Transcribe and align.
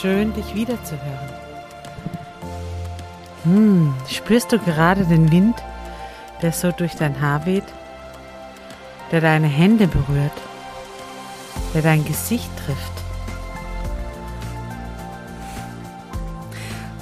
Schön 0.00 0.32
dich 0.32 0.54
wiederzuhören. 0.54 1.30
Hm, 3.44 3.94
spürst 4.08 4.52
du 4.52 4.58
gerade 4.58 5.04
den 5.04 5.30
Wind, 5.30 5.56
der 6.42 6.52
so 6.52 6.72
durch 6.72 6.94
dein 6.94 7.20
Haar 7.20 7.44
weht, 7.46 7.64
der 9.10 9.20
deine 9.20 9.46
Hände 9.46 9.86
berührt, 9.86 10.32
der 11.74 11.82
dein 11.82 12.04
Gesicht 12.04 12.50
trifft? 12.64 12.92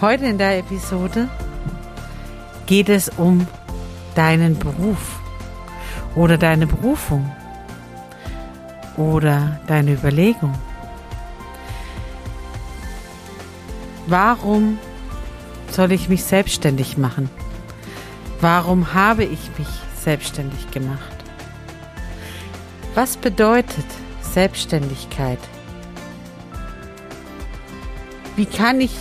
Heute 0.00 0.26
in 0.26 0.38
der 0.38 0.58
Episode 0.58 1.28
geht 2.66 2.88
es 2.88 3.08
um 3.16 3.46
deinen 4.14 4.58
Beruf 4.58 5.20
oder 6.14 6.38
deine 6.38 6.66
Berufung 6.66 7.30
oder 8.96 9.60
deine 9.66 9.92
Überlegung. 9.92 10.54
Warum 14.10 14.78
soll 15.70 15.92
ich 15.92 16.08
mich 16.08 16.24
selbstständig 16.24 16.96
machen? 16.96 17.28
Warum 18.40 18.94
habe 18.94 19.22
ich 19.22 19.50
mich 19.58 19.68
selbstständig 20.02 20.70
gemacht? 20.70 21.14
Was 22.94 23.18
bedeutet 23.18 23.84
Selbstständigkeit? 24.22 25.38
Wie 28.34 28.46
kann 28.46 28.80
ich 28.80 28.96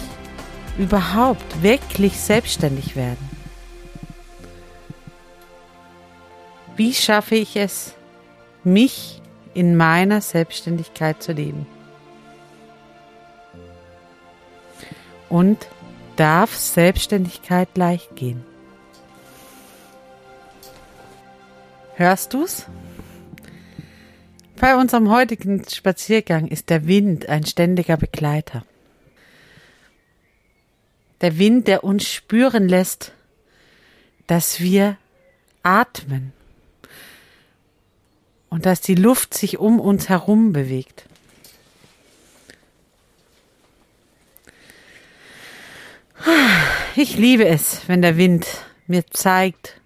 überhaupt 0.78 1.64
wirklich 1.64 2.20
selbstständig 2.20 2.98
werden? 2.98 3.30
Wie 6.76 6.94
schaffe 6.94 7.36
ich 7.36 7.56
es, 7.56 7.94
mich 8.66 9.22
in 9.54 9.78
meiner 9.78 10.20
Selbstständigkeit 10.20 11.24
zu 11.24 11.32
leben? 11.32 11.66
Und 15.30 15.68
darf 16.16 16.56
Selbstständigkeit 16.56 17.70
leicht 17.78 18.16
gehen. 18.16 18.44
Hörst 21.96 22.34
du's? 22.34 22.66
Bei 24.60 24.76
unserem 24.76 25.10
heutigen 25.10 25.64
Spaziergang 25.70 26.48
ist 26.48 26.70
der 26.70 26.88
Wind 26.88 27.30
ein 27.30 27.46
ständiger 27.46 27.98
Begleiter. 27.98 28.64
Der 31.22 31.38
Wind, 31.38 31.68
der 31.68 31.84
uns 31.84 32.08
spüren 32.08 32.68
lässt, 32.68 33.14
dass 34.28 34.60
wir 34.60 34.98
atmen 35.64 36.34
und 38.50 38.66
dass 38.66 38.82
die 38.82 38.96
Luft 38.96 39.34
sich 39.34 39.58
um 39.58 39.80
uns 39.80 40.10
herum 40.10 40.54
bewegt. 40.54 41.06
Ich 47.00 47.16
liebe 47.16 47.46
es, 47.46 47.88
wenn 47.88 48.02
der 48.02 48.18
Wind 48.18 48.48
mir 48.88 49.06
zeigt, 49.06 49.80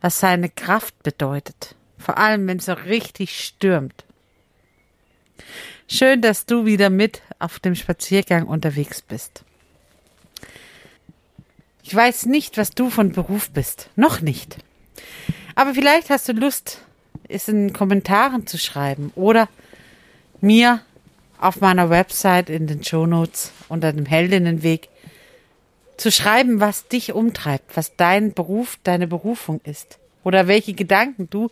was 0.00 0.18
seine 0.18 0.48
Kraft 0.48 1.00
bedeutet. 1.04 1.76
Vor 1.96 2.18
allem, 2.18 2.48
wenn 2.48 2.56
es 2.56 2.64
so 2.64 2.72
richtig 2.72 3.38
stürmt. 3.38 4.04
Schön, 5.86 6.22
dass 6.22 6.44
du 6.44 6.66
wieder 6.66 6.90
mit 6.90 7.22
auf 7.38 7.60
dem 7.60 7.76
Spaziergang 7.76 8.48
unterwegs 8.48 9.00
bist. 9.00 9.44
Ich 11.84 11.94
weiß 11.94 12.26
nicht, 12.26 12.58
was 12.58 12.70
du 12.70 12.90
von 12.90 13.12
Beruf 13.12 13.50
bist. 13.50 13.90
Noch 13.94 14.20
nicht. 14.20 14.56
Aber 15.54 15.72
vielleicht 15.72 16.10
hast 16.10 16.28
du 16.28 16.32
Lust, 16.32 16.80
es 17.28 17.46
in 17.46 17.68
den 17.68 17.72
Kommentaren 17.72 18.44
zu 18.48 18.58
schreiben 18.58 19.12
oder 19.14 19.48
mir 20.40 20.80
auf 21.38 21.60
meiner 21.60 21.90
Website 21.90 22.50
in 22.50 22.66
den 22.66 22.82
Shownotes 22.82 23.52
unter 23.68 23.92
dem 23.92 24.04
Heldinnenweg 24.04 24.88
zu 25.96 26.10
schreiben, 26.10 26.60
was 26.60 26.88
dich 26.88 27.12
umtreibt, 27.12 27.76
was 27.76 27.96
dein 27.96 28.32
Beruf, 28.34 28.78
deine 28.82 29.06
Berufung 29.06 29.60
ist 29.64 29.98
oder 30.22 30.48
welche 30.48 30.74
Gedanken 30.74 31.28
du 31.30 31.50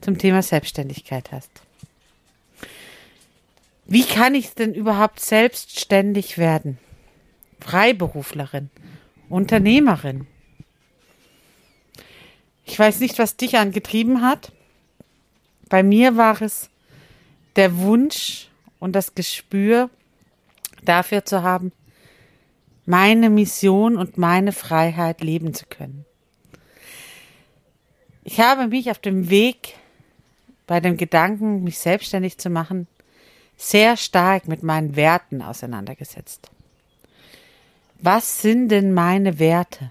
zum 0.00 0.18
Thema 0.18 0.42
Selbstständigkeit 0.42 1.32
hast. 1.32 1.50
Wie 3.86 4.04
kann 4.04 4.34
ich 4.34 4.54
denn 4.54 4.74
überhaupt 4.74 5.20
selbstständig 5.20 6.38
werden? 6.38 6.78
Freiberuflerin, 7.60 8.70
Unternehmerin. 9.28 10.26
Ich 12.64 12.78
weiß 12.78 13.00
nicht, 13.00 13.18
was 13.18 13.36
dich 13.36 13.58
angetrieben 13.58 14.22
hat. 14.22 14.52
Bei 15.68 15.82
mir 15.82 16.16
war 16.16 16.40
es 16.40 16.70
der 17.56 17.76
Wunsch 17.78 18.48
und 18.78 18.92
das 18.92 19.14
Gespür 19.14 19.90
dafür 20.82 21.24
zu 21.24 21.42
haben, 21.42 21.72
meine 22.92 23.30
Mission 23.30 23.96
und 23.96 24.18
meine 24.18 24.52
Freiheit 24.52 25.22
leben 25.22 25.54
zu 25.54 25.64
können. 25.64 26.04
Ich 28.22 28.38
habe 28.38 28.68
mich 28.68 28.90
auf 28.90 28.98
dem 28.98 29.30
Weg 29.30 29.76
bei 30.66 30.78
dem 30.78 30.98
Gedanken, 30.98 31.64
mich 31.64 31.78
selbstständig 31.78 32.36
zu 32.36 32.50
machen, 32.50 32.86
sehr 33.56 33.96
stark 33.96 34.46
mit 34.46 34.62
meinen 34.62 34.94
Werten 34.94 35.40
auseinandergesetzt. 35.40 36.50
Was 37.98 38.42
sind 38.42 38.68
denn 38.68 38.92
meine 38.92 39.38
Werte? 39.38 39.90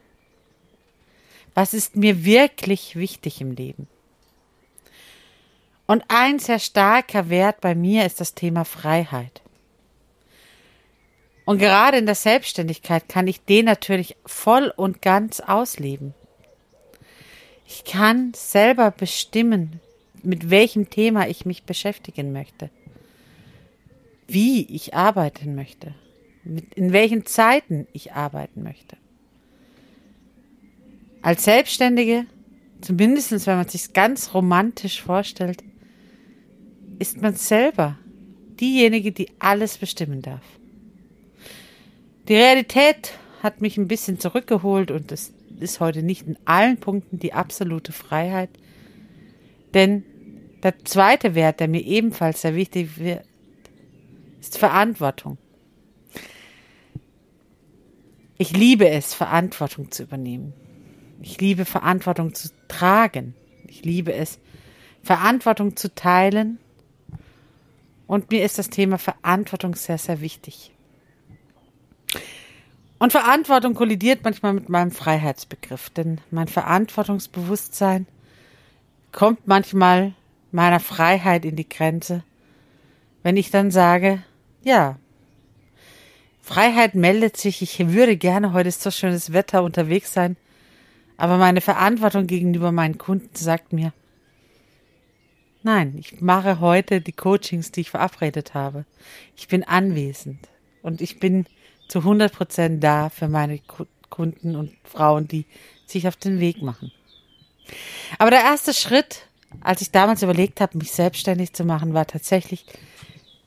Was 1.56 1.74
ist 1.74 1.96
mir 1.96 2.24
wirklich 2.24 2.96
wichtig 2.96 3.42
im 3.42 3.54
Leben? 3.54 3.88
Und 5.88 6.04
ein 6.08 6.38
sehr 6.38 6.60
starker 6.60 7.30
Wert 7.30 7.62
bei 7.62 7.74
mir 7.74 8.06
ist 8.06 8.22
das 8.22 8.36
Thema 8.36 8.64
Freiheit. 8.64 9.41
Und 11.52 11.58
gerade 11.58 11.98
in 11.98 12.06
der 12.06 12.16
Selbstständigkeit 12.16 13.10
kann 13.10 13.28
ich 13.28 13.44
den 13.44 13.66
natürlich 13.66 14.16
voll 14.26 14.72
und 14.74 15.02
ganz 15.02 15.42
ausleben. 15.42 16.14
Ich 17.68 17.84
kann 17.84 18.32
selber 18.34 18.90
bestimmen, 18.90 19.82
mit 20.24 20.50
welchem 20.50 20.90
Thema 20.90 21.28
ich 21.28 21.46
mich 21.46 21.64
beschäftigen 21.64 22.32
möchte, 22.32 22.70
wie 24.30 24.66
ich 24.74 24.96
arbeiten 24.96 25.54
möchte, 25.54 25.94
in 26.74 26.94
welchen 26.94 27.26
Zeiten 27.26 27.86
ich 27.92 28.14
arbeiten 28.14 28.64
möchte. 28.64 28.96
Als 31.22 31.44
Selbstständige, 31.44 32.28
zumindest 32.80 33.46
wenn 33.46 33.58
man 33.58 33.68
sich 33.68 33.92
ganz 33.92 34.34
romantisch 34.34 35.02
vorstellt, 35.02 35.62
ist 36.98 37.22
man 37.22 37.36
selber 37.36 38.00
diejenige, 38.58 39.12
die 39.12 39.30
alles 39.40 39.78
bestimmen 39.78 40.22
darf. 40.22 40.61
Die 42.28 42.36
Realität 42.36 43.14
hat 43.42 43.62
mich 43.62 43.78
ein 43.78 43.88
bisschen 43.88 44.20
zurückgeholt 44.20 44.92
und 44.92 45.12
es 45.12 45.34
ist 45.60 45.80
heute 45.80 46.04
nicht 46.04 46.28
in 46.28 46.38
allen 46.46 46.78
Punkten 46.78 47.20
die 47.20 47.34
absolute 47.34 47.92
Freiheit. 47.92 48.50
Denn 49.74 50.04
der 50.64 50.84
zweite 50.86 51.34
Wert, 51.34 51.60
der 51.60 51.68
mir 51.68 51.82
ebenfalls 51.82 52.42
sehr 52.42 52.56
wichtig 52.56 52.98
wird, 52.98 53.26
ist 54.40 54.58
Verantwortung. 54.58 55.38
Ich 58.38 58.56
liebe 58.58 58.90
es, 58.90 59.14
Verantwortung 59.14 59.92
zu 59.92 60.04
übernehmen. 60.04 60.54
Ich 61.22 61.40
liebe 61.40 61.66
Verantwortung 61.66 62.34
zu 62.34 62.50
tragen. 62.68 63.36
Ich 63.68 63.86
liebe 63.86 64.14
es, 64.14 64.40
Verantwortung 65.04 65.76
zu 65.76 65.94
teilen. 65.94 66.58
Und 68.08 68.32
mir 68.32 68.44
ist 68.44 68.58
das 68.58 68.70
Thema 68.70 68.98
Verantwortung 68.98 69.76
sehr, 69.76 69.98
sehr 69.98 70.22
wichtig. 70.22 70.72
Und 73.02 73.14
Verantwortung 73.14 73.74
kollidiert 73.74 74.20
manchmal 74.24 74.54
mit 74.54 74.70
meinem 74.70 74.92
Freiheitsbegriff, 74.92 75.90
denn 75.90 76.22
mein 76.30 76.48
Verantwortungsbewusstsein 76.48 78.06
kommt 79.12 79.48
manchmal 79.48 80.14
meiner 80.52 80.80
Freiheit 80.80 81.44
in 81.44 81.56
die 81.56 81.68
Grenze, 81.68 82.24
wenn 83.24 83.38
ich 83.38 83.50
dann 83.50 83.72
sage, 83.72 84.22
ja, 84.62 85.00
Freiheit 86.44 86.94
meldet 86.94 87.38
sich, 87.38 87.64
ich 87.64 87.80
würde 87.92 88.18
gerne, 88.18 88.54
heute 88.54 88.70
ist 88.70 88.84
so 88.84 88.92
schönes 88.92 89.34
Wetter 89.34 89.64
unterwegs 89.64 90.14
sein, 90.14 90.38
aber 91.18 91.38
meine 91.38 91.62
Verantwortung 91.62 92.28
gegenüber 92.28 92.72
meinen 92.72 93.00
Kunden 93.00 93.36
sagt 93.36 93.74
mir, 93.74 93.94
nein, 95.64 95.96
ich 95.98 96.22
mache 96.22 96.60
heute 96.60 97.02
die 97.02 97.14
Coachings, 97.14 97.72
die 97.72 97.82
ich 97.82 97.90
verabredet 97.90 98.54
habe. 98.54 98.86
Ich 99.36 99.48
bin 99.48 99.64
anwesend 99.64 100.50
und 100.84 101.02
ich 101.02 101.20
bin 101.20 101.48
zu 101.92 102.00
100 102.00 102.32
Prozent 102.32 102.82
da 102.82 103.10
für 103.10 103.28
meine 103.28 103.60
Kunden 104.10 104.56
und 104.56 104.72
Frauen, 104.86 105.28
die 105.28 105.46
sich 105.86 106.08
auf 106.08 106.16
den 106.16 106.40
Weg 106.40 106.62
machen. 106.62 106.90
Aber 108.18 108.32
der 108.32 108.40
erste 108.40 108.74
Schritt, 108.74 109.28
als 109.60 109.82
ich 109.82 109.92
damals 109.92 110.24
überlegt 110.24 110.62
habe, 110.62 110.78
mich 110.78 110.94
selbstständig 110.94 111.52
zu 111.52 111.66
machen, 111.66 111.94
war 111.94 112.08
tatsächlich, 112.08 112.66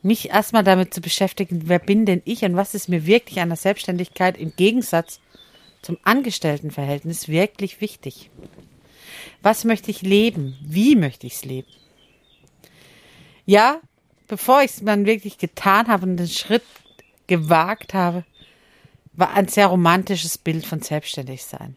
mich 0.03 0.29
erstmal 0.29 0.63
damit 0.63 0.93
zu 0.93 1.01
beschäftigen, 1.01 1.63
wer 1.71 1.79
bin 1.79 2.05
denn 2.05 2.21
ich 2.27 2.45
und 2.45 2.55
was 2.55 2.75
ist 2.75 2.91
mir 2.91 3.07
wirklich 3.07 3.41
an 3.41 3.49
der 3.49 3.57
Selbstständigkeit 3.57 4.37
im 4.37 4.55
Gegensatz 4.55 5.21
zum 5.81 5.97
Angestelltenverhältnis 6.03 7.29
wirklich 7.29 7.81
wichtig. 7.81 8.29
Was 9.41 9.65
möchte 9.65 9.91
ich 9.91 10.03
leben? 10.03 10.59
Wie 10.61 10.97
möchte 10.97 11.27
ich 11.27 11.37
es 11.37 11.45
leben? 11.47 11.69
Ja, 13.47 13.81
bevor 14.29 14.61
ich 14.61 14.73
es 14.73 14.85
dann 14.85 15.07
wirklich 15.07 15.39
getan 15.39 15.89
habe 15.89 16.05
und 16.05 16.19
den 16.19 16.29
Schritt 16.29 16.63
gewagt 17.27 17.95
habe, 17.95 18.25
war 19.17 19.35
ein 19.35 19.49
sehr 19.49 19.69
romantisches 19.69 20.39
Bild 20.39 20.67
von 20.67 20.81
Selbstständigsein 20.81 21.77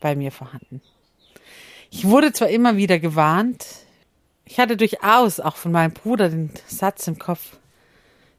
bei 0.00 0.14
mir 0.14 0.32
vorhanden. 0.32 0.82
Ich 1.90 2.06
wurde 2.06 2.32
zwar 2.32 2.48
immer 2.48 2.76
wieder 2.76 2.98
gewarnt, 2.98 3.66
ich 4.44 4.58
hatte 4.58 4.76
durchaus 4.76 5.40
auch 5.40 5.56
von 5.56 5.72
meinem 5.72 5.92
Bruder 5.92 6.28
den 6.28 6.50
Satz 6.66 7.06
im 7.08 7.18
Kopf, 7.18 7.56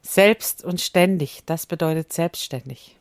selbst 0.02 0.64
und 0.64 0.80
ständig, 0.82 1.42
das 1.46 1.66
bedeutet 1.66 2.14
selbstständig. 2.14 2.96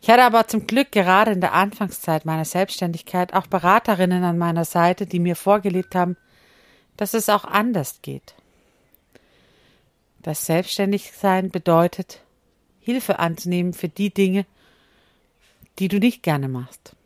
Ich 0.00 0.10
hatte 0.10 0.24
aber 0.24 0.46
zum 0.48 0.66
Glück 0.66 0.92
gerade 0.92 1.32
in 1.32 1.40
der 1.40 1.52
Anfangszeit 1.52 2.24
meiner 2.24 2.44
Selbstständigkeit 2.44 3.34
auch 3.34 3.46
Beraterinnen 3.46 4.24
an 4.24 4.38
meiner 4.38 4.64
Seite, 4.64 5.06
die 5.06 5.18
mir 5.18 5.36
vorgelebt 5.36 5.94
haben, 5.94 6.16
dass 6.96 7.14
es 7.14 7.28
auch 7.28 7.44
anders 7.44 8.00
geht. 8.02 8.34
Das 10.22 10.46
Selbstständigsein 10.46 11.50
bedeutet, 11.50 12.20
Hilfe 12.88 13.18
anzunehmen 13.18 13.74
für 13.74 13.90
die 13.90 14.08
Dinge, 14.08 14.46
die 15.78 15.88
du 15.88 15.98
nicht 15.98 16.22
gerne 16.22 16.48
machst. 16.48 16.96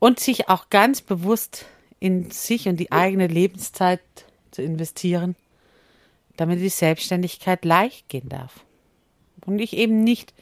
Und 0.00 0.18
sich 0.18 0.48
auch 0.48 0.70
ganz 0.70 1.02
bewusst 1.02 1.66
in 2.00 2.32
sich 2.32 2.66
und 2.66 2.78
die 2.78 2.90
eigene 2.90 3.28
Lebenszeit 3.28 4.00
zu 4.50 4.60
investieren, 4.60 5.36
damit 6.36 6.58
die 6.58 6.68
Selbstständigkeit 6.68 7.64
leicht 7.64 8.08
gehen 8.08 8.28
darf. 8.28 8.64
Und 9.46 9.60
ich 9.60 9.76
eben 9.76 10.02
nicht 10.02 10.34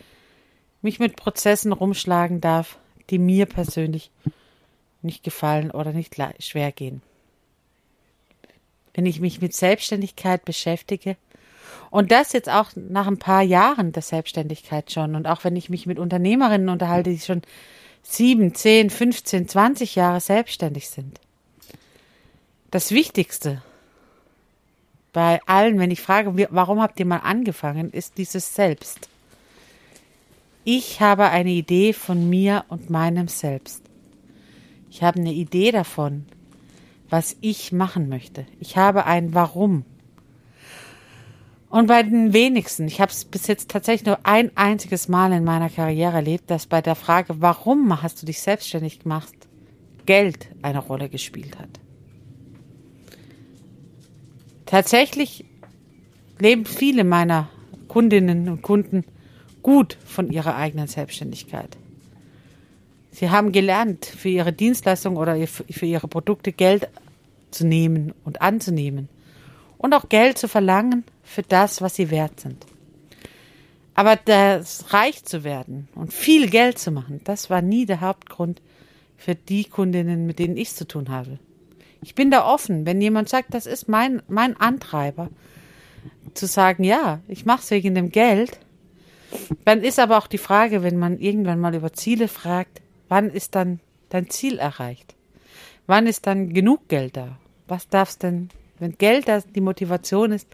mich 0.81 0.99
mit 0.99 1.17
Prozessen 1.17 1.73
rumschlagen 1.73 2.41
darf, 2.41 2.79
die 3.11 3.19
mir 3.19 3.45
persönlich 3.45 4.11
nicht 5.03 5.23
gefallen 5.23 5.71
oder 5.71 5.93
nicht 5.93 6.17
schwer 6.39 6.73
gehen. 6.73 7.03
Wenn 8.95 9.05
ich 9.05 9.21
mich 9.21 9.43
mit 9.43 9.55
Selbstständigkeit 9.55 10.47
beschäftige, 10.47 11.19
und 11.91 12.11
das 12.11 12.33
jetzt 12.33 12.49
auch 12.49 12.71
nach 12.75 13.07
ein 13.07 13.19
paar 13.19 13.43
Jahren 13.43 13.93
der 13.93 14.03
Selbstständigkeit 14.03 14.91
schon, 14.91 15.15
und 15.15 15.27
auch 15.27 15.45
wenn 15.45 15.57
ich 15.57 15.71
mich 15.71 15.87
mit 15.87 15.99
Unternehmerinnen 15.99 16.69
unterhalte, 16.69 17.11
die 17.11 17.19
schon 17.19 17.43
sieben, 18.03 18.55
zehn, 18.55 18.91
15, 18.91 19.49
20 19.49 19.95
Jahre 19.95 20.21
selbstständig 20.21 20.89
sind. 20.89 21.21
Das 22.71 22.93
Wichtigste 22.93 23.63
bei 25.13 25.41
allen, 25.47 25.79
wenn 25.79 25.91
ich 25.91 26.01
frage, 26.01 26.49
warum 26.51 26.81
habt 26.81 27.01
ihr 27.01 27.07
mal 27.07 27.19
angefangen, 27.19 27.91
ist 27.91 28.19
dieses 28.19 28.55
Selbst. 28.55 29.09
Ich 30.65 31.01
habe 31.01 31.31
eine 31.31 31.51
Idee 31.51 31.93
von 31.93 32.29
mir 32.29 32.65
und 32.69 32.91
meinem 32.91 33.29
Selbst. 33.29 33.83
Ich 34.91 35.03
habe 35.03 35.19
eine 35.19 35.33
Idee 35.33 35.73
davon, 35.73 36.27
was 37.09 37.37
ich 37.41 37.73
machen 37.73 38.09
möchte. 38.09 38.47
Ich 38.61 38.77
habe 38.77 39.05
ein 39.05 39.35
Warum. 39.35 39.85
Und 41.71 41.87
bei 41.87 42.03
den 42.03 42.33
wenigsten, 42.33 42.89
ich 42.89 43.01
habe 43.01 43.13
es 43.13 43.25
bis 43.25 43.47
jetzt 43.47 43.71
tatsächlich 43.71 44.05
nur 44.05 44.19
ein 44.25 44.51
einziges 44.57 45.07
Mal 45.07 45.33
in 45.33 45.45
meiner 45.45 45.71
Karriere 45.71 46.17
erlebt, 46.17 46.51
dass 46.51 46.67
bei 46.67 46.83
der 46.83 46.97
Frage, 46.97 47.41
warum 47.41 48.03
hast 48.03 48.21
du 48.21 48.27
dich 48.27 48.41
selbstständig 48.43 48.99
gemacht, 48.99 49.33
Geld 50.05 50.49
eine 50.63 50.81
Rolle 50.81 51.09
gespielt 51.09 51.57
hat. 51.61 51.69
Tatsächlich 54.67 55.45
leben 56.41 56.67
viele 56.67 57.05
meiner 57.05 57.49
Kundinnen 57.87 58.49
und 58.49 58.63
Kunden 58.63 59.05
gut 59.63 59.97
von 60.05 60.33
ihrer 60.33 60.57
eigenen 60.57 60.89
Selbstständigkeit. 60.89 61.77
Sie 63.13 63.31
haben 63.31 63.53
gelernt, 63.53 64.07
für 64.07 64.29
ihre 64.29 64.53
Dienstleistung 64.53 65.17
oder 65.17 65.37
für 65.47 65.87
ihre 65.87 66.09
Produkte 66.09 66.51
Geld 66.51 66.89
zu 67.53 67.65
nehmen 67.65 68.13
und 68.25 68.43
anzunehmen 68.43 69.09
und 69.79 69.95
auch 69.95 70.09
Geld 70.09 70.37
zu 70.37 70.49
verlangen 70.49 71.05
für 71.31 71.43
das, 71.43 71.81
was 71.81 71.95
sie 71.95 72.11
wert 72.11 72.41
sind. 72.41 72.67
Aber 73.95 74.17
das 74.17 74.93
reich 74.93 75.25
zu 75.25 75.45
werden 75.45 75.89
und 75.95 76.13
viel 76.13 76.51
Geld 76.51 76.79
zu 76.79 76.91
machen, 76.91 77.21
das 77.23 77.51
war 77.51 77.63
nie 77.63 77.87
der 77.87 78.01
Hauptgrund 78.01 78.61
für 79.17 79.37
die 79.37 79.65
Kundinnen, 79.65 80.27
mit 80.27 80.41
denen 80.41 80.57
ich 80.57 80.75
zu 80.75 80.89
tun 80.89 81.09
habe. 81.09 81.39
Ich 82.03 82.17
bin 82.17 82.33
da 82.33 82.45
offen, 82.47 82.85
wenn 82.85 83.01
jemand 83.01 83.29
sagt, 83.29 83.55
das 83.55 83.67
ist 83.67 83.89
mein, 83.89 84.23
mein 84.27 84.57
Antreiber, 84.57 85.29
zu 86.35 86.47
sagen, 86.47 86.83
ja, 86.83 87.21
ich 87.29 87.45
mache 87.47 87.63
es 87.63 87.71
wegen 87.71 87.95
dem 87.95 88.11
Geld. 88.11 88.59
Dann 89.65 89.83
ist 89.83 90.01
aber 90.01 90.19
auch 90.19 90.27
die 90.27 90.39
Frage, 90.39 90.83
wenn 90.83 90.99
man 90.99 91.19
irgendwann 91.19 91.61
mal 91.61 91.75
über 91.75 91.93
Ziele 91.93 92.27
fragt, 92.27 92.81
wann 93.09 93.31
ist 93.31 93.55
dann 93.55 93.79
dein 94.09 94.31
Ziel 94.31 94.59
erreicht? 94.59 95.15
Wann 95.87 96.07
ist 96.07 96.27
dann 96.27 96.53
genug 96.53 96.89
Geld 96.89 97.17
da? 97.17 97.39
Was 97.69 97.89
darfst 97.89 98.23
denn, 98.23 98.49
wenn 98.79 98.97
Geld 98.99 99.29
da 99.29 99.41
die 99.41 99.61
Motivation 99.61 100.33
ist, 100.33 100.49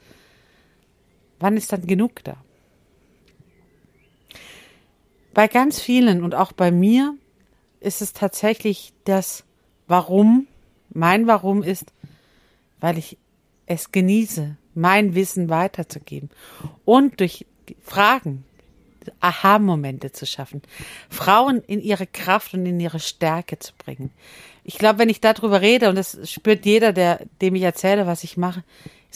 wann 1.39 1.57
ist 1.57 1.73
dann 1.73 1.87
genug 1.87 2.23
da? 2.25 2.37
Bei 5.35 5.49
ganz 5.49 5.81
vielen 5.81 6.23
und 6.23 6.35
auch 6.35 6.53
bei 6.53 6.71
mir 6.71 7.15
ist 7.81 8.01
es 8.01 8.13
tatsächlich 8.13 8.93
das 9.05 9.45
Warum 9.87 10.47
mein 10.91 11.27
Warum 11.27 11.63
ist, 11.63 11.93
weil 12.81 12.99
ich 12.99 13.19
es 13.67 13.93
genieße, 13.93 14.57
mein 14.75 15.15
Wissen 15.15 15.49
weiterzugeben 15.49 16.31
und 16.85 17.21
durch 17.21 17.47
Fragen 17.83 18.45
Aha-Momente 19.21 20.13
zu 20.13 20.27
schaffen, 20.27 20.63
Frauen 21.09 21.63
in 21.67 21.81
ihre 21.81 22.07
Kraft 22.07 22.55
und 22.55 22.67
in 22.67 22.81
ihre 22.81 23.01
Stärke 23.01 23.59
zu 23.59 23.73
bringen. 23.77 24.11
Ich 24.65 24.79
glaube, 24.79 24.99
wenn 24.99 25.09
ich 25.09 25.21
darüber 25.21 25.61
rede, 25.61 25.89
und 25.89 25.97
das 25.97 26.19
spürt 26.31 26.67
jeder, 26.67 26.93
der, 26.93 27.21
dem 27.41 27.55
ich 27.55 27.63
erzähle, 27.63 28.07
was 28.07 28.25
ich 28.25 28.37
mache, 28.37 28.65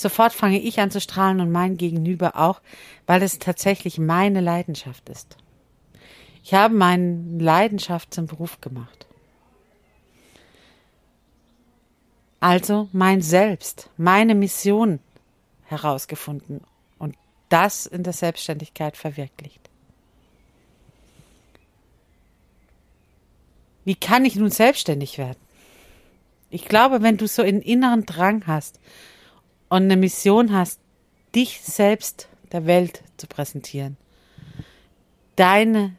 sofort 0.00 0.32
fange 0.32 0.60
ich 0.60 0.80
an 0.80 0.90
zu 0.90 1.00
strahlen 1.00 1.40
und 1.40 1.50
mein 1.50 1.76
Gegenüber 1.76 2.36
auch, 2.36 2.60
weil 3.06 3.22
es 3.22 3.38
tatsächlich 3.38 3.98
meine 3.98 4.40
Leidenschaft 4.40 5.08
ist. 5.08 5.36
Ich 6.42 6.54
habe 6.54 6.74
meine 6.74 7.38
Leidenschaft 7.38 8.14
zum 8.14 8.26
Beruf 8.26 8.60
gemacht. 8.60 9.06
also 12.40 12.88
mein 12.92 13.20
Selbst, 13.20 13.90
meine 13.96 14.34
Mission 14.34 14.98
herausgefunden 15.64 16.62
und 16.98 17.14
das 17.50 17.86
in 17.86 18.02
der 18.02 18.14
Selbstständigkeit 18.14 18.96
verwirklicht. 18.96 19.60
Wie 23.84 23.94
kann 23.94 24.24
ich 24.24 24.36
nun 24.36 24.50
selbstständig 24.50 25.18
werden? 25.18 25.38
Ich 26.48 26.64
glaube, 26.64 27.02
wenn 27.02 27.16
du 27.16 27.28
so 27.28 27.42
einen 27.42 27.62
inneren 27.62 28.06
Drang 28.06 28.46
hast 28.46 28.80
und 29.70 29.84
eine 29.84 29.96
Mission 29.96 30.52
hast, 30.52 30.80
dich 31.34 31.62
selbst 31.62 32.28
der 32.52 32.66
Welt 32.66 33.02
zu 33.16 33.26
präsentieren, 33.26 33.96
deine, 35.36 35.96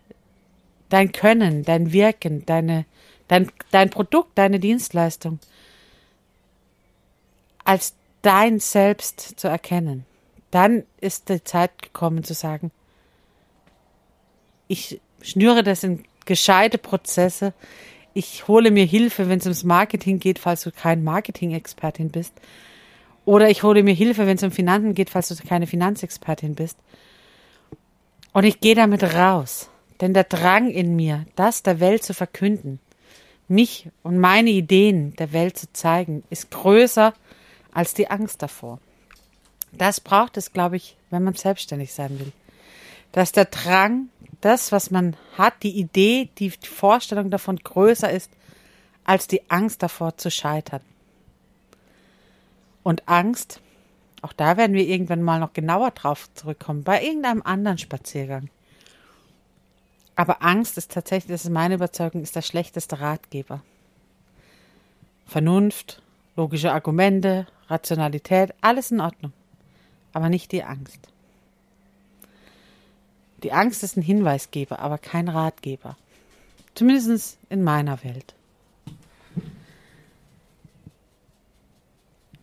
dein 0.90 1.12
Können, 1.12 1.64
dein 1.64 1.92
Wirken, 1.92 2.46
deine, 2.46 2.86
dein, 3.28 3.52
dein 3.72 3.90
Produkt, 3.90 4.38
deine 4.38 4.60
Dienstleistung 4.60 5.40
als 7.64 7.96
dein 8.22 8.60
Selbst 8.60 9.40
zu 9.40 9.48
erkennen, 9.48 10.06
dann 10.52 10.84
ist 11.00 11.30
die 11.30 11.44
Zeit 11.44 11.82
gekommen 11.82 12.24
zu 12.24 12.34
sagen, 12.34 12.72
ich 14.68 15.00
schnüre 15.22 15.64
das 15.64 15.84
in 15.84 16.04
gescheite 16.26 16.78
Prozesse. 16.78 17.54
Ich 18.14 18.48
hole 18.48 18.72
mir 18.72 18.86
Hilfe, 18.86 19.30
wenn 19.30 19.40
es 19.40 19.46
ums 19.46 19.64
Marketing 19.64 20.20
geht, 20.20 20.40
falls 20.40 20.62
du 20.62 20.72
kein 20.72 21.04
Marketing-Expertin 21.04 22.10
bist. 22.10 22.34
Oder 23.26 23.50
ich 23.50 23.64
hole 23.64 23.84
mir 23.84 23.94
Hilfe, 23.94 24.26
wenn 24.26 24.38
es 24.38 24.44
um 24.44 24.52
Finanzen 24.52 24.94
geht, 24.94 25.10
falls 25.10 25.28
du 25.30 25.36
keine 25.36 25.68
Finanzexpertin 25.68 26.56
bist. 26.56 26.78
Und 28.34 28.44
ich 28.44 28.60
gehe 28.60 28.76
damit 28.76 29.04
raus. 29.04 29.70
Denn 30.00 30.14
der 30.14 30.24
Drang 30.24 30.70
in 30.70 30.96
mir, 30.96 31.26
das 31.36 31.62
der 31.62 31.80
Welt 31.80 32.04
zu 32.04 32.14
verkünden, 32.14 32.80
mich 33.48 33.90
und 34.02 34.18
meine 34.18 34.50
Ideen 34.50 35.16
der 35.18 35.34
Welt 35.34 35.58
zu 35.58 35.72
zeigen, 35.74 36.24
ist 36.30 36.50
größer 36.50 37.14
als 37.72 37.94
die 37.94 38.10
Angst 38.10 38.42
davor. 38.42 38.80
Das 39.72 40.00
braucht 40.00 40.38
es, 40.38 40.54
glaube 40.54 40.78
ich, 40.78 40.98
wenn 41.10 41.24
man 41.24 41.36
selbstständig 41.36 41.94
sein 41.94 42.20
will. 42.20 42.32
Dass 43.12 43.32
der 43.32 43.46
Drang, 43.46 44.10
das, 44.42 44.72
was 44.72 44.90
man 44.90 45.16
hat, 45.38 45.64
die 45.64 45.78
Idee, 45.78 46.30
die 46.40 46.50
Vorstellung 46.50 47.30
davon 47.30 47.58
größer 47.58 48.10
ist 48.10 48.32
als 49.04 49.28
die 49.28 49.50
Angst 49.50 49.84
davor 49.84 50.18
zu 50.18 50.32
scheitern. 50.32 50.82
Und 52.84 53.08
Angst, 53.08 53.62
auch 54.22 54.34
da 54.34 54.58
werden 54.58 54.76
wir 54.76 54.88
irgendwann 54.88 55.22
mal 55.22 55.40
noch 55.40 55.54
genauer 55.54 55.92
drauf 55.92 56.30
zurückkommen, 56.34 56.84
bei 56.84 57.04
irgendeinem 57.04 57.42
anderen 57.42 57.78
Spaziergang. 57.78 58.50
Aber 60.16 60.42
Angst 60.44 60.78
ist 60.78 60.92
tatsächlich, 60.92 61.32
das 61.32 61.46
ist 61.46 61.52
meine 61.52 61.76
Überzeugung, 61.76 62.22
ist 62.22 62.36
der 62.36 62.42
schlechteste 62.42 63.00
Ratgeber. 63.00 63.62
Vernunft, 65.26 66.02
logische 66.36 66.74
Argumente, 66.74 67.48
Rationalität, 67.68 68.54
alles 68.62 68.92
in 68.92 69.00
Ordnung. 69.00 69.34
Aber 70.14 70.30
nicht 70.30 70.52
die 70.52 70.64
Angst. 70.64 71.00
Die 73.44 73.54
Angst 73.54 73.82
ist 73.84 73.98
ein 73.98 74.04
Hinweisgeber, 74.04 74.80
aber 74.80 74.98
kein 74.98 75.30
Ratgeber. 75.30 75.98
Zumindest 76.76 77.38
in 77.50 77.64
meiner 77.64 78.04
Welt. 78.04 78.36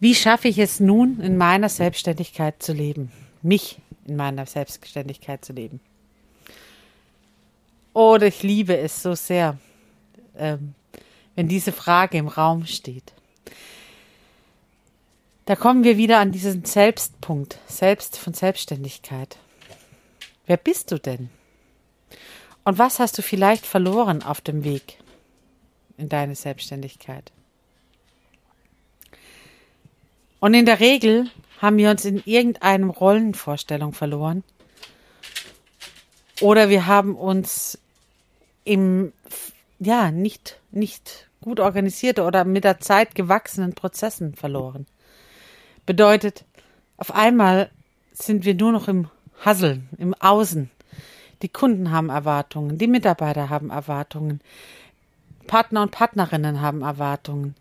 Wie 0.00 0.14
schaffe 0.14 0.48
ich 0.48 0.58
es 0.58 0.78
nun, 0.78 1.20
in 1.20 1.36
meiner 1.36 1.68
Selbstständigkeit 1.68 2.62
zu 2.62 2.72
leben? 2.72 3.10
Mich 3.42 3.78
in 4.06 4.16
meiner 4.16 4.46
Selbstständigkeit 4.46 5.44
zu 5.44 5.52
leben? 5.52 5.80
Oder 7.94 8.28
ich 8.28 8.42
liebe 8.42 8.76
es 8.76 9.02
so 9.02 9.14
sehr, 9.14 9.58
ähm, 10.36 10.74
wenn 11.34 11.48
diese 11.48 11.72
Frage 11.72 12.18
im 12.18 12.28
Raum 12.28 12.64
steht. 12.64 13.12
Da 15.46 15.56
kommen 15.56 15.82
wir 15.82 15.96
wieder 15.96 16.18
an 16.18 16.30
diesen 16.30 16.64
Selbstpunkt, 16.64 17.58
Selbst 17.66 18.18
von 18.18 18.34
Selbstständigkeit. 18.34 19.38
Wer 20.46 20.58
bist 20.58 20.92
du 20.92 21.00
denn? 21.00 21.30
Und 22.64 22.78
was 22.78 23.00
hast 23.00 23.18
du 23.18 23.22
vielleicht 23.22 23.66
verloren 23.66 24.22
auf 24.22 24.40
dem 24.40 24.62
Weg 24.62 24.98
in 25.96 26.08
deine 26.08 26.34
Selbstständigkeit? 26.34 27.32
Und 30.40 30.54
in 30.54 30.66
der 30.66 30.80
Regel 30.80 31.30
haben 31.60 31.76
wir 31.76 31.90
uns 31.90 32.04
in 32.04 32.22
irgendeinem 32.24 32.90
Rollenvorstellung 32.90 33.92
verloren. 33.92 34.44
Oder 36.40 36.68
wir 36.68 36.86
haben 36.86 37.16
uns 37.16 37.78
im, 38.64 39.12
ja, 39.80 40.10
nicht, 40.10 40.60
nicht 40.70 41.28
gut 41.40 41.58
organisierte 41.58 42.24
oder 42.24 42.44
mit 42.44 42.64
der 42.64 42.78
Zeit 42.80 43.14
gewachsenen 43.14 43.74
Prozessen 43.74 44.34
verloren. 44.34 44.86
Bedeutet, 45.86 46.44
auf 46.96 47.14
einmal 47.14 47.70
sind 48.12 48.44
wir 48.44 48.54
nur 48.54 48.72
noch 48.72 48.88
im 48.88 49.08
Hasseln, 49.44 49.88
im 49.98 50.14
Außen. 50.14 50.70
Die 51.42 51.48
Kunden 51.48 51.90
haben 51.90 52.10
Erwartungen, 52.10 52.78
die 52.78 52.88
Mitarbeiter 52.88 53.48
haben 53.48 53.70
Erwartungen, 53.70 54.40
Partner 55.46 55.82
und 55.82 55.92
Partnerinnen 55.92 56.60
haben 56.60 56.82
Erwartungen, 56.82 57.54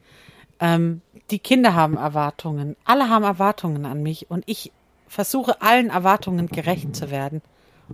ähm, 0.59 1.01
die 1.31 1.39
Kinder 1.39 1.75
haben 1.75 1.97
Erwartungen, 1.97 2.75
alle 2.85 3.09
haben 3.09 3.23
Erwartungen 3.23 3.85
an 3.85 4.01
mich 4.01 4.29
und 4.29 4.43
ich 4.47 4.71
versuche 5.07 5.61
allen 5.61 5.89
Erwartungen 5.89 6.47
gerecht 6.47 6.95
zu 6.95 7.11
werden 7.11 7.41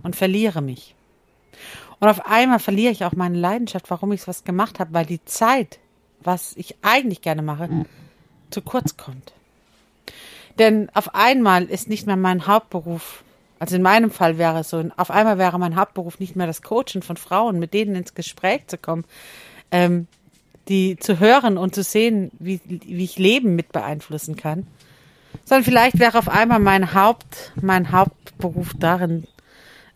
und 0.02 0.16
verliere 0.16 0.62
mich. 0.62 0.94
Und 2.00 2.08
auf 2.08 2.26
einmal 2.26 2.58
verliere 2.58 2.92
ich 2.92 3.04
auch 3.04 3.12
meine 3.12 3.38
Leidenschaft, 3.38 3.90
warum 3.90 4.12
ich 4.12 4.26
was 4.26 4.44
gemacht 4.44 4.80
habe, 4.80 4.92
weil 4.92 5.06
die 5.06 5.24
Zeit, 5.24 5.78
was 6.20 6.54
ich 6.56 6.76
eigentlich 6.82 7.22
gerne 7.22 7.42
mache, 7.42 7.68
zu 8.50 8.62
kurz 8.62 8.96
kommt. 8.96 9.32
Denn 10.58 10.90
auf 10.94 11.14
einmal 11.14 11.64
ist 11.64 11.88
nicht 11.88 12.06
mehr 12.06 12.16
mein 12.16 12.46
Hauptberuf, 12.46 13.24
also 13.58 13.76
in 13.76 13.82
meinem 13.82 14.10
Fall 14.10 14.38
wäre 14.38 14.60
es 14.60 14.70
so, 14.70 14.84
auf 14.96 15.10
einmal 15.10 15.38
wäre 15.38 15.58
mein 15.58 15.76
Hauptberuf 15.76 16.20
nicht 16.20 16.36
mehr 16.36 16.46
das 16.46 16.62
Coachen 16.62 17.02
von 17.02 17.16
Frauen, 17.16 17.58
mit 17.58 17.74
denen 17.74 17.96
ins 17.96 18.14
Gespräch 18.14 18.66
zu 18.66 18.78
kommen, 18.78 19.04
ähm, 19.70 20.06
die 20.68 20.96
zu 20.96 21.20
hören 21.20 21.58
und 21.58 21.74
zu 21.74 21.82
sehen, 21.82 22.30
wie, 22.38 22.60
wie 22.64 23.04
ich 23.04 23.18
Leben 23.18 23.54
mit 23.54 23.72
beeinflussen 23.72 24.36
kann. 24.36 24.66
Sondern 25.44 25.64
vielleicht 25.64 25.98
wäre 25.98 26.18
auf 26.18 26.28
einmal 26.28 26.60
mein 26.60 26.94
Haupt, 26.94 27.52
mein 27.60 27.92
Hauptberuf 27.92 28.72
darin, 28.78 29.26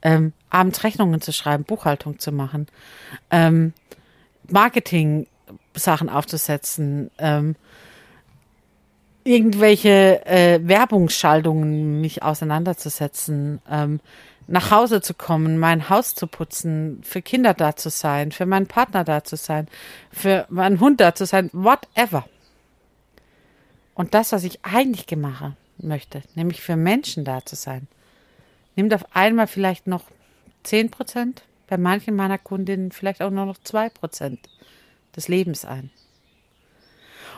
ähm, 0.03 0.33
abends 0.51 0.85
Rechnungen 0.85 1.21
zu 1.21 1.33
schreiben, 1.33 1.65
Buchhaltung 1.65 2.19
zu 2.19 2.33
machen, 2.33 2.67
ähm, 3.31 3.73
Marketing-Sachen 4.49 6.09
aufzusetzen, 6.09 7.11
ähm, 7.19 7.57
irgendwelche 9.25 10.25
äh, 10.27 10.61
Werbungsschaltungen 10.63 12.01
mich 12.01 12.23
auseinanderzusetzen, 12.23 13.61
ähm, 13.71 14.01
nach 14.49 14.71
Hause 14.71 15.03
zu 15.03 15.13
kommen, 15.13 15.59
mein 15.59 15.91
Haus 15.91 16.15
zu 16.15 16.27
putzen, 16.27 17.03
für 17.05 17.21
Kinder 17.21 17.53
da 17.53 17.77
zu 17.77 17.91
sein, 17.91 18.33
für 18.33 18.47
meinen 18.47 18.67
Partner 18.67 19.05
da 19.05 19.23
zu 19.23 19.37
sein, 19.37 19.69
für 20.11 20.47
meinen 20.49 20.81
Hund 20.81 21.01
da 21.01 21.15
zu 21.15 21.27
sein, 21.27 21.51
whatever. 21.53 22.27
Und 23.95 24.15
das, 24.15 24.33
was 24.33 24.45
ich 24.45 24.65
eigentlich 24.65 25.07
gemacht 25.07 25.53
möchte, 25.77 26.23
nämlich 26.35 26.63
für 26.63 26.77
Menschen 26.77 27.25
da 27.25 27.45
zu 27.45 27.57
sein, 27.57 27.89
nimmt 28.75 28.95
auf 28.95 29.15
einmal 29.15 29.47
vielleicht 29.47 29.87
noch 29.87 30.05
10 30.63 30.91
Prozent, 30.91 31.43
bei 31.67 31.77
manchen 31.77 32.17
meiner 32.17 32.39
Kundinnen 32.39 32.91
vielleicht 32.91 33.21
auch 33.21 33.31
nur 33.31 33.45
noch 33.45 33.59
2 33.59 33.91
Prozent 33.91 34.49
des 35.15 35.29
Lebens 35.29 35.67
ein. 35.67 35.91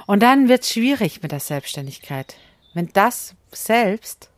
Und 0.06 0.22
dann 0.22 0.48
wird 0.48 0.62
es 0.62 0.72
schwierig 0.72 1.22
mit 1.22 1.32
der 1.32 1.40
Selbstständigkeit, 1.40 2.36
wenn 2.74 2.88
das 2.92 3.34
selbst, 3.50 4.30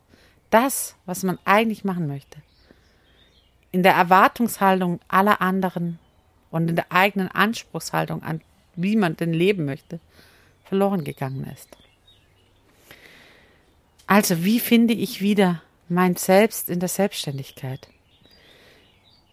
das, 0.49 0.95
was 1.05 1.23
man 1.23 1.37
eigentlich 1.45 1.83
machen 1.83 2.07
möchte, 2.07 2.39
in 3.73 3.83
der 3.83 3.93
Erwartungshaltung 3.95 5.01
aller 5.09 5.41
anderen 5.41 5.99
und 6.51 6.69
in 6.69 6.75
der 6.75 6.91
eigenen 6.91 7.27
Anspruchshaltung 7.27 8.21
an, 8.23 8.39
wie 8.75 8.95
man 8.95 9.17
denn 9.17 9.33
leben 9.33 9.65
möchte, 9.65 9.99
verloren 10.63 11.03
gegangen 11.03 11.45
ist. 11.51 11.75
Also, 14.05 14.43
wie 14.43 14.59
finde 14.59 14.93
ich 14.93 15.21
wieder 15.21 15.63
mein 15.89 16.15
Selbst 16.15 16.69
in 16.69 16.79
der 16.79 16.89
Selbstständigkeit? 16.89 17.89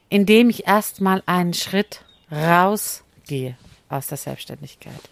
Indem 0.08 0.48
ich 0.48 0.66
erstmal 0.66 1.22
einen 1.26 1.52
Schritt 1.52 2.04
rausgehe 2.32 3.56
aus 3.90 4.06
der 4.06 4.16
Selbstständigkeit. 4.16 5.10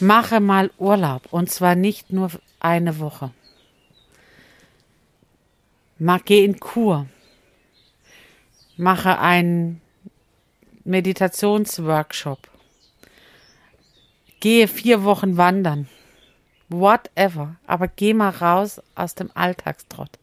Mache 0.00 0.40
mal 0.40 0.70
Urlaub 0.78 1.30
und 1.30 1.50
zwar 1.50 1.74
nicht 1.74 2.10
nur 2.10 2.30
eine 2.58 2.98
Woche. 2.98 3.32
Mach, 5.98 6.24
geh 6.24 6.42
in 6.42 6.58
Kur. 6.58 7.06
Mache 8.82 9.20
einen 9.20 9.80
Meditationsworkshop. 10.82 12.50
Gehe 14.40 14.66
vier 14.66 15.04
Wochen 15.04 15.36
wandern. 15.36 15.88
Whatever. 16.68 17.54
Aber 17.64 17.86
geh 17.86 18.12
mal 18.12 18.30
raus 18.30 18.82
aus 18.96 19.14
dem 19.14 19.30
Alltagstrott. 19.34 20.18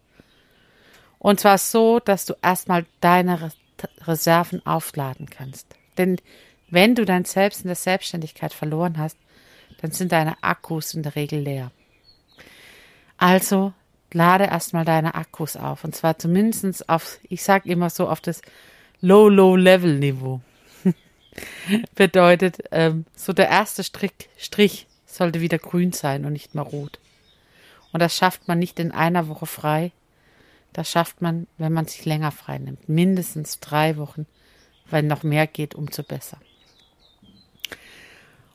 Und 1.20 1.40
zwar 1.40 1.58
so, 1.58 2.02
dass 2.02 2.26
du 2.26 2.34
erstmal 2.42 2.86
deine 3.00 3.54
Reserven 4.02 4.66
aufladen 4.66 5.30
kannst. 5.30 5.66
Denn 5.98 6.18
wenn 6.70 6.96
du 6.96 7.06
dein 7.06 7.24
Selbst 7.24 7.62
in 7.62 7.68
der 7.68 7.78
Selbstständigkeit 7.78 8.52
verloren 8.52 8.98
hast, 8.98 9.18
dann 9.80 9.92
sind 9.92 10.12
deine 10.12 10.36
Akkus 10.44 10.94
in 10.94 11.04
der 11.04 11.16
Regel 11.16 11.40
leer. 11.40 11.72
Also 13.16 13.74
lade 14.14 14.46
erstmal 14.46 14.86
deine 14.86 15.16
Akkus 15.16 15.56
auf. 15.56 15.84
Und 15.84 15.96
zwar 15.96 16.18
zumindest 16.18 16.90
auf, 16.90 17.20
ich 17.24 17.44
sag 17.44 17.66
immer 17.66 17.90
so, 17.90 18.10
auf 18.10 18.22
das 18.22 18.42
Low-Low-Level-Niveau. 19.02 20.42
Bedeutet, 21.96 22.58
ähm, 22.72 23.06
so 23.16 23.34
der 23.34 23.50
erste 23.50 23.84
Strich, 23.84 24.30
Strich 24.38 24.88
sollte 25.06 25.42
wieder 25.42 25.58
grün 25.58 25.92
sein 25.92 26.26
und 26.26 26.34
nicht 26.34 26.56
mehr 26.56 26.64
rot. 26.64 27.00
Und 27.92 28.02
das 28.02 28.16
schafft 28.16 28.48
man 28.48 28.60
nicht 28.60 28.80
in 28.80 28.92
einer 28.92 29.28
Woche 29.28 29.46
frei. 29.46 29.92
Das 30.74 30.90
schafft 30.90 31.22
man, 31.22 31.48
wenn 31.58 31.74
man 31.74 31.88
sich 31.88 32.06
länger 32.06 32.32
frei 32.32 32.60
nimmt. 32.60 32.88
Mindestens 32.88 33.60
drei 33.60 33.98
Wochen. 33.98 34.26
Wenn 34.90 35.08
noch 35.08 35.24
mehr 35.24 35.48
geht, 35.48 35.76
umso 35.76 36.04
besser. 36.04 36.38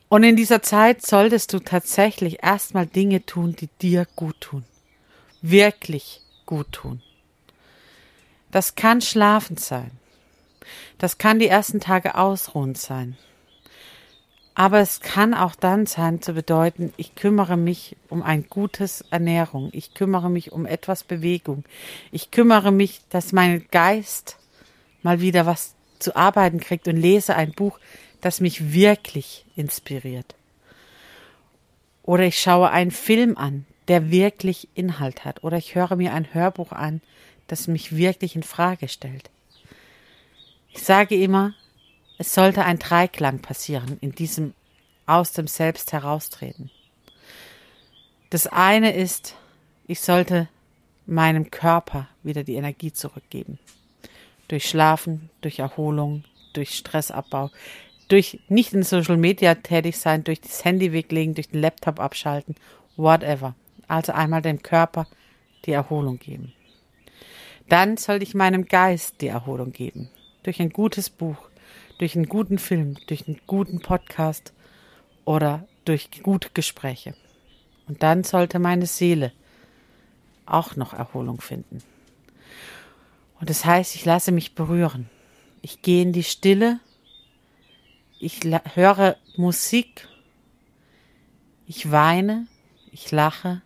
Und 0.09 0.23
in 0.23 0.37
dieser 0.37 0.63
Zeit 0.63 1.05
solltest 1.05 1.53
du 1.53 1.59
tatsächlich 1.59 2.43
erstmal 2.43 2.87
Dinge 2.87 3.25
tun, 3.25 3.57
die 3.57 3.69
dir 3.81 4.07
gut 4.17 4.41
tun. 4.41 4.65
Wirklich 5.47 6.23
gut 6.47 6.73
tun. 6.73 7.03
Das 8.51 8.77
kann 8.77 9.03
schlafend 9.03 9.61
sein. 9.61 9.91
Das 10.97 11.19
kann 11.19 11.39
die 11.39 11.49
ersten 11.49 11.81
Tage 11.81 12.15
ausruhend 12.15 12.79
sein. 12.79 13.19
Aber 14.55 14.79
es 14.79 15.01
kann 15.01 15.35
auch 15.35 15.55
dann 15.55 15.85
sein 15.85 16.23
zu 16.23 16.33
bedeuten, 16.33 16.95
ich 16.97 17.15
kümmere 17.15 17.59
mich 17.59 17.95
um 18.09 18.23
ein 18.23 18.49
gutes 18.49 19.03
Ernährung, 19.11 19.69
ich 19.73 19.93
kümmere 19.93 20.31
mich 20.31 20.51
um 20.51 20.65
etwas 20.65 21.05
Bewegung, 21.05 21.65
ich 22.11 22.31
kümmere 22.31 22.73
mich, 22.73 23.03
dass 23.11 23.33
mein 23.33 23.67
Geist 23.71 24.39
mal 25.03 25.21
wieder 25.21 25.45
was 25.45 25.75
zu 25.99 26.17
arbeiten 26.17 26.59
kriegt 26.59 26.89
und 26.89 26.97
lese 26.97 27.37
ein 27.37 27.53
Buch, 27.53 27.79
das 28.23 28.41
mich 28.41 28.73
wirklich 28.73 29.45
inspiriert. 29.57 30.37
Oder 32.03 32.25
ich 32.25 32.41
schaue 32.41 32.71
einen 32.71 32.93
Film 32.93 33.37
an, 33.37 33.67
der 33.89 34.11
wirklich 34.11 34.69
Inhalt 34.75 35.25
hat. 35.25 35.45
Oder 35.45 35.59
ich 35.59 35.75
höre 35.75 35.97
mir 35.97 36.13
ein 36.13 36.33
Hörbuch 36.33 36.73
an, 36.73 37.01
das 37.47 37.69
mich 37.69 37.97
wirklich 37.97 38.37
in 38.37 38.43
Frage 38.43 38.89
stellt. 38.89 39.31
Ich 40.71 40.83
sage 40.83 41.15
immer, 41.15 41.55
es 42.19 42.35
sollte 42.35 42.65
ein 42.65 42.79
Dreiklang 42.79 43.41
passieren 43.41 43.99
in 44.01 44.13
diesem 44.13 44.55
aus 45.07 45.33
dem 45.33 45.47
Selbst 45.47 45.93
heraustreten. 45.93 46.71
Das 48.31 48.47
eine 48.47 48.95
ist, 48.95 49.37
ich 49.87 50.01
sollte 50.01 50.49
meinem 51.07 51.51
Körper 51.51 52.09
wieder 52.23 52.43
die 52.43 52.55
Energie 52.55 52.93
zurückgeben. 52.93 53.59
Durch 54.49 54.69
Schlafen, 54.69 55.31
durch 55.41 55.59
Erholung, 55.59 56.25
durch 56.55 56.75
Stressabbau, 56.75 57.51
durch 58.09 58.41
nicht 58.49 58.73
in 58.73 58.83
Social 58.83 59.17
Media 59.17 59.55
tätig 59.55 59.99
sein, 59.99 60.25
durch 60.25 60.41
das 60.41 60.65
Handy 60.65 60.93
weglegen, 60.93 61.35
durch 61.35 61.49
den 61.49 61.61
Laptop 61.61 62.01
abschalten, 62.01 62.55
whatever. 62.97 63.55
Also 63.89 64.13
einmal 64.13 64.43
dem 64.43 64.63
Körper 64.63 65.07
die 65.65 65.73
Erholung 65.73 66.19
geben. 66.19 66.53
Dann 67.69 67.97
sollte 67.97 68.25
ich 68.25 68.35
meinem 68.35 68.67
Geist 68.67 69.21
die 69.21 69.29
Erholung 69.29 69.73
geben. 69.73 70.11
Durch 70.43 70.61
ein 70.61 70.71
gutes 70.71 71.09
Buch, 71.09 71.49
durch 71.99 72.15
einen 72.17 72.27
guten 72.27 72.59
Film, 72.59 72.97
durch 73.07 73.27
einen 73.27 73.41
guten 73.47 73.81
Podcast 73.81 74.53
oder 75.25 75.67
durch 75.85 76.11
gute 76.23 76.51
Gespräche. 76.53 77.15
Und 77.87 78.03
dann 78.03 78.25
sollte 78.25 78.59
meine 78.59 78.87
Seele 78.87 79.33
auch 80.47 80.77
noch 80.77 80.93
Erholung 80.93 81.41
finden. 81.41 81.83
Und 83.41 83.51
das 83.51 83.65
heißt, 83.65 83.95
ich 83.95 84.05
lasse 84.05 84.33
mich 84.33 84.55
berühren. 84.55 85.09
Ich 85.63 85.83
gehe 85.83 86.03
in 86.03 86.13
die 86.13 86.23
Stille. 86.23 86.81
Ich 88.21 88.41
höre 88.75 89.17
Musik. 89.37 90.09
Ich 91.67 91.91
weine. 91.91 92.47
Ich 92.91 93.11
lache. 93.11 93.63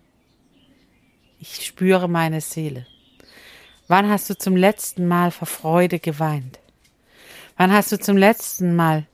Ich 1.40 1.64
spüre 1.64 2.08
meine 2.08 2.40
Seele. 2.40 2.86
Wann 3.86 4.08
hast 4.08 4.28
du 4.28 4.36
zum 4.36 4.56
letzten 4.56 5.06
Mal 5.06 5.30
vor 5.30 5.46
Freude 5.46 6.00
geweint? 6.00 6.58
Wann 7.56 7.72
hast 7.72 7.92
du 7.92 7.98
zum 7.98 8.16
letzten 8.16 8.74
Mal 8.74 9.06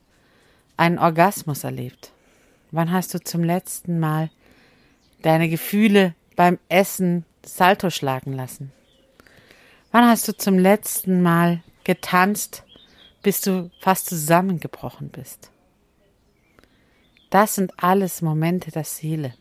einen 0.75 0.97
Orgasmus 0.97 1.63
erlebt? 1.63 2.11
Wann 2.71 2.91
hast 2.91 3.13
du 3.13 3.23
zum 3.23 3.43
letzten 3.43 3.99
Mal 3.99 4.31
deine 5.21 5.49
Gefühle 5.49 6.15
beim 6.35 6.57
Essen 6.67 7.25
Salto 7.45 7.91
schlagen 7.91 8.33
lassen? 8.33 8.71
Wann 9.91 10.07
hast 10.07 10.27
du 10.27 10.35
zum 10.35 10.57
letzten 10.57 11.21
Mal 11.21 11.63
getanzt, 11.83 12.63
bis 13.21 13.41
du 13.41 13.69
fast 13.79 14.07
zusammengebrochen 14.07 15.09
bist? 15.09 15.51
Das 17.29 17.55
sind 17.55 17.71
alles 17.77 18.21
Momente 18.21 18.71
der 18.71 18.83
Seele. 18.83 19.35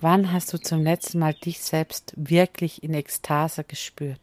Wann 0.00 0.32
hast 0.32 0.52
du 0.52 0.58
zum 0.58 0.84
letzten 0.84 1.18
Mal 1.18 1.34
dich 1.34 1.60
selbst 1.60 2.12
wirklich 2.14 2.84
in 2.84 2.94
Ekstase 2.94 3.64
gespürt? 3.64 4.20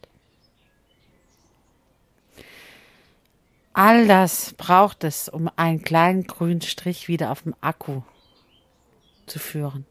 All 3.74 4.06
das 4.08 4.54
braucht 4.54 5.04
es, 5.04 5.28
um 5.28 5.50
einen 5.56 5.82
kleinen 5.82 6.26
grünen 6.26 6.62
Strich 6.62 7.08
wieder 7.08 7.30
auf 7.30 7.42
dem 7.42 7.54
Akku 7.60 8.00
zu 9.26 9.38
führen. 9.38 9.84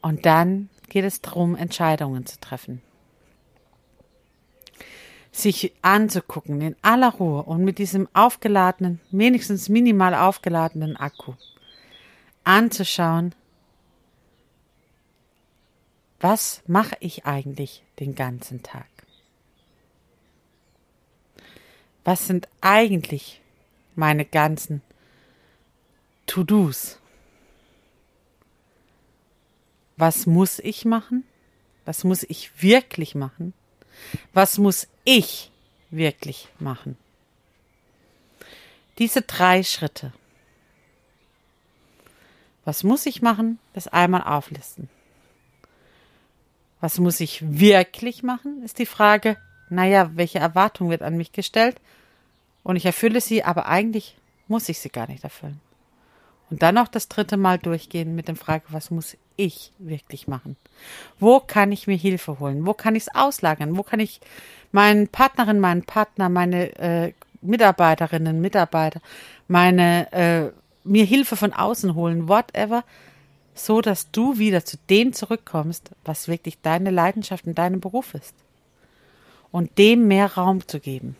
Und 0.00 0.24
dann 0.24 0.68
geht 0.88 1.04
es 1.04 1.20
darum, 1.20 1.56
Entscheidungen 1.56 2.24
zu 2.24 2.38
treffen. 2.38 2.82
Sich 5.32 5.72
anzugucken 5.82 6.60
in 6.60 6.76
aller 6.82 7.10
Ruhe 7.14 7.42
und 7.42 7.64
mit 7.64 7.78
diesem 7.78 8.08
aufgeladenen, 8.12 9.00
wenigstens 9.10 9.68
minimal 9.68 10.14
aufgeladenen 10.14 10.96
Akku 10.96 11.34
anzuschauen, 12.46 13.34
was 16.20 16.62
mache 16.66 16.96
ich 17.00 17.26
eigentlich 17.26 17.82
den 17.98 18.14
ganzen 18.14 18.62
Tag? 18.62 18.86
Was 22.04 22.26
sind 22.26 22.48
eigentlich 22.60 23.40
meine 23.96 24.24
ganzen 24.24 24.80
To-Dos? 26.26 26.98
Was 29.96 30.26
muss 30.26 30.58
ich 30.60 30.84
machen? 30.84 31.24
Was 31.84 32.04
muss 32.04 32.22
ich 32.22 32.62
wirklich 32.62 33.14
machen? 33.14 33.54
Was 34.32 34.58
muss 34.58 34.86
ich 35.04 35.50
wirklich 35.90 36.48
machen? 36.58 36.96
Diese 38.98 39.22
drei 39.22 39.62
Schritte 39.62 40.12
was 42.66 42.82
muss 42.82 43.06
ich 43.06 43.22
machen? 43.22 43.58
Das 43.72 43.88
einmal 43.88 44.22
auflisten. 44.22 44.90
Was 46.80 46.98
muss 46.98 47.20
ich 47.20 47.42
wirklich 47.58 48.22
machen? 48.22 48.62
Ist 48.64 48.78
die 48.80 48.86
Frage. 48.86 49.36
Naja, 49.70 50.10
welche 50.14 50.40
Erwartung 50.40 50.90
wird 50.90 51.02
an 51.02 51.16
mich 51.16 51.32
gestellt? 51.32 51.80
Und 52.64 52.76
ich 52.76 52.84
erfülle 52.84 53.20
sie, 53.20 53.44
aber 53.44 53.66
eigentlich 53.66 54.16
muss 54.48 54.68
ich 54.68 54.80
sie 54.80 54.90
gar 54.90 55.08
nicht 55.08 55.24
erfüllen. 55.24 55.60
Und 56.50 56.62
dann 56.62 56.74
noch 56.74 56.88
das 56.88 57.08
dritte 57.08 57.36
Mal 57.36 57.58
durchgehen 57.58 58.14
mit 58.16 58.28
der 58.28 58.36
Frage, 58.36 58.64
was 58.68 58.90
muss 58.90 59.16
ich 59.36 59.72
wirklich 59.78 60.26
machen? 60.26 60.56
Wo 61.20 61.38
kann 61.38 61.70
ich 61.70 61.86
mir 61.86 61.96
Hilfe 61.96 62.40
holen? 62.40 62.66
Wo 62.66 62.74
kann 62.74 62.96
ich 62.96 63.04
es 63.04 63.14
auslagern? 63.14 63.76
Wo 63.76 63.84
kann 63.84 64.00
ich 64.00 64.20
meinen 64.72 65.06
Partnerin, 65.06 65.60
meinen 65.60 65.84
Partner, 65.84 66.28
meine 66.28 66.76
äh, 66.78 67.12
Mitarbeiterinnen, 67.42 68.40
Mitarbeiter, 68.40 69.00
meine 69.46 70.12
äh, 70.12 70.50
mir 70.86 71.04
Hilfe 71.04 71.36
von 71.36 71.52
außen 71.52 71.94
holen, 71.94 72.28
whatever, 72.28 72.84
so 73.54 73.80
dass 73.80 74.10
du 74.10 74.38
wieder 74.38 74.64
zu 74.64 74.76
dem 74.90 75.12
zurückkommst, 75.12 75.90
was 76.04 76.28
wirklich 76.28 76.58
deine 76.62 76.90
Leidenschaft 76.90 77.46
in 77.46 77.54
deinem 77.54 77.80
Beruf 77.80 78.14
ist. 78.14 78.34
Und 79.50 79.78
dem 79.78 80.06
mehr 80.06 80.34
Raum 80.34 80.66
zu 80.66 80.80
geben. 80.80 81.16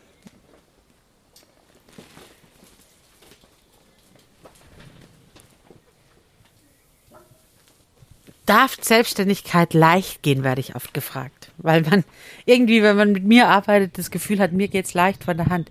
Darf 8.45 8.77
Selbstständigkeit 8.81 9.75
leicht 9.75 10.23
gehen, 10.23 10.45
werde 10.45 10.61
ich 10.61 10.77
oft 10.77 10.95
gefragt. 10.95 11.51
Weil 11.59 11.83
man 11.83 12.05
irgendwie, 12.45 12.83
wenn 12.83 12.97
man 12.97 13.13
mit 13.13 13.25
mir 13.25 13.49
arbeitet, 13.49 13.99
das 13.99 14.13
Gefühl 14.13 14.39
hat, 14.39 14.53
mir 14.53 14.69
geht's 14.69 14.95
leicht 14.95 15.25
von 15.25 15.37
der 15.37 15.47
Hand. 15.47 15.71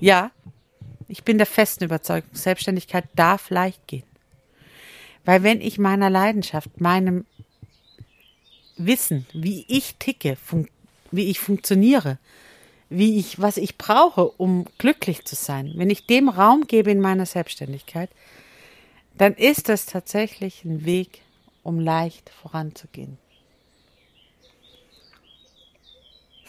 Ja, 0.00 0.32
ich 1.12 1.24
bin 1.24 1.36
der 1.36 1.46
festen 1.46 1.84
Überzeugung, 1.84 2.30
Selbstständigkeit 2.32 3.04
darf 3.14 3.50
leicht 3.50 3.86
gehen. 3.86 4.06
Weil 5.26 5.42
wenn 5.42 5.60
ich 5.60 5.78
meiner 5.78 6.08
Leidenschaft, 6.08 6.80
meinem 6.80 7.26
Wissen, 8.78 9.26
wie 9.34 9.66
ich 9.68 9.96
ticke, 9.96 10.38
wie 11.10 11.28
ich 11.28 11.38
funktioniere, 11.38 12.16
wie 12.88 13.18
ich, 13.18 13.38
was 13.38 13.58
ich 13.58 13.76
brauche, 13.76 14.26
um 14.26 14.64
glücklich 14.78 15.26
zu 15.26 15.34
sein, 15.34 15.74
wenn 15.76 15.90
ich 15.90 16.06
dem 16.06 16.30
Raum 16.30 16.66
gebe 16.66 16.90
in 16.90 17.00
meiner 17.00 17.26
Selbstständigkeit, 17.26 18.08
dann 19.18 19.34
ist 19.34 19.68
das 19.68 19.84
tatsächlich 19.84 20.64
ein 20.64 20.86
Weg, 20.86 21.20
um 21.62 21.78
leicht 21.78 22.30
voranzugehen. 22.30 23.18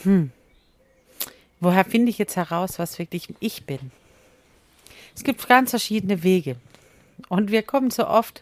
Hm. 0.04 0.32
Woher 1.60 1.84
finde 1.84 2.12
ich 2.12 2.18
jetzt 2.18 2.38
heraus, 2.38 2.80
was 2.80 2.98
wirklich 2.98 3.28
ich 3.42 3.66
bin? 3.66 3.92
Es 5.16 5.24
gibt 5.24 5.48
ganz 5.48 5.70
verschiedene 5.70 6.24
Wege. 6.24 6.56
Und 7.30 7.52
wir 7.52 7.64
kommen 7.64 7.92
so 7.92 8.08
oft, 8.08 8.42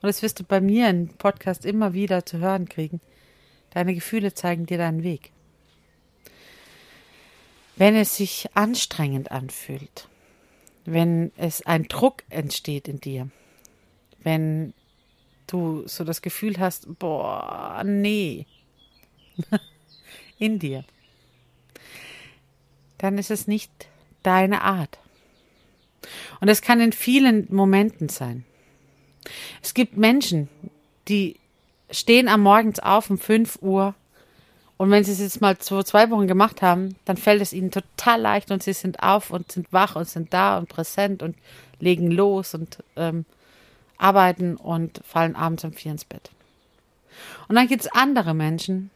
und 0.00 0.08
das 0.08 0.22
wirst 0.22 0.40
du 0.40 0.44
bei 0.44 0.60
mir 0.60 0.88
im 0.88 1.08
Podcast 1.08 1.64
immer 1.64 1.92
wieder 1.92 2.24
zu 2.24 2.38
hören 2.38 2.68
kriegen, 2.68 3.00
deine 3.70 3.94
Gefühle 3.94 4.34
zeigen 4.34 4.66
dir 4.66 4.78
deinen 4.78 5.02
Weg. 5.02 5.32
Wenn 7.76 7.96
es 7.96 8.16
sich 8.16 8.48
anstrengend 8.54 9.30
anfühlt, 9.30 10.08
wenn 10.84 11.32
es 11.36 11.64
ein 11.64 11.84
Druck 11.84 12.22
entsteht 12.28 12.88
in 12.88 13.00
dir, 13.00 13.28
wenn 14.22 14.74
du 15.46 15.86
so 15.86 16.04
das 16.04 16.22
Gefühl 16.22 16.58
hast, 16.58 16.98
boah, 16.98 17.82
nee, 17.84 18.46
in 20.38 20.58
dir, 20.58 20.84
dann 22.98 23.18
ist 23.18 23.30
es 23.30 23.46
nicht 23.46 23.70
deine 24.22 24.62
Art. 24.62 24.98
Und 26.40 26.48
das 26.48 26.62
kann 26.62 26.80
in 26.80 26.92
vielen 26.92 27.46
Momenten 27.50 28.08
sein. 28.08 28.44
Es 29.62 29.74
gibt 29.74 29.96
Menschen, 29.96 30.48
die 31.08 31.36
stehen 31.90 32.28
am 32.28 32.42
Morgens 32.42 32.80
auf 32.80 33.10
um 33.10 33.18
5 33.18 33.58
Uhr 33.62 33.94
Und 34.82 34.90
wenn 34.90 35.04
sie 35.04 35.12
es 35.12 35.20
jetzt 35.20 35.40
mal 35.40 35.56
zwei, 35.58 35.84
zwei 35.84 36.10
Wochen 36.10 36.26
gemacht 36.26 36.60
haben, 36.60 36.96
dann 37.04 37.16
fällt 37.16 37.40
es 37.40 37.52
ihnen 37.52 37.70
total 37.70 38.20
leicht 38.20 38.50
und 38.50 38.64
sie 38.64 38.72
sind 38.72 39.00
auf 39.00 39.30
und 39.30 39.52
sind 39.52 39.72
wach 39.72 39.94
und 39.94 40.08
sind 40.08 40.34
da 40.34 40.58
und 40.58 40.68
präsent 40.68 41.22
und 41.22 41.36
legen 41.78 42.10
los 42.10 42.52
und 42.54 42.78
ähm, 42.96 43.24
arbeiten 43.96 44.56
und 44.56 45.00
fallen 45.06 45.36
abends 45.36 45.62
um 45.62 45.72
vier 45.72 45.92
ins 45.92 46.04
Bett. 46.04 46.32
Und 47.46 47.54
dann 47.54 47.68
gibt 47.68 47.82
es 47.82 47.92
andere 47.92 48.34
Menschen, 48.34 48.90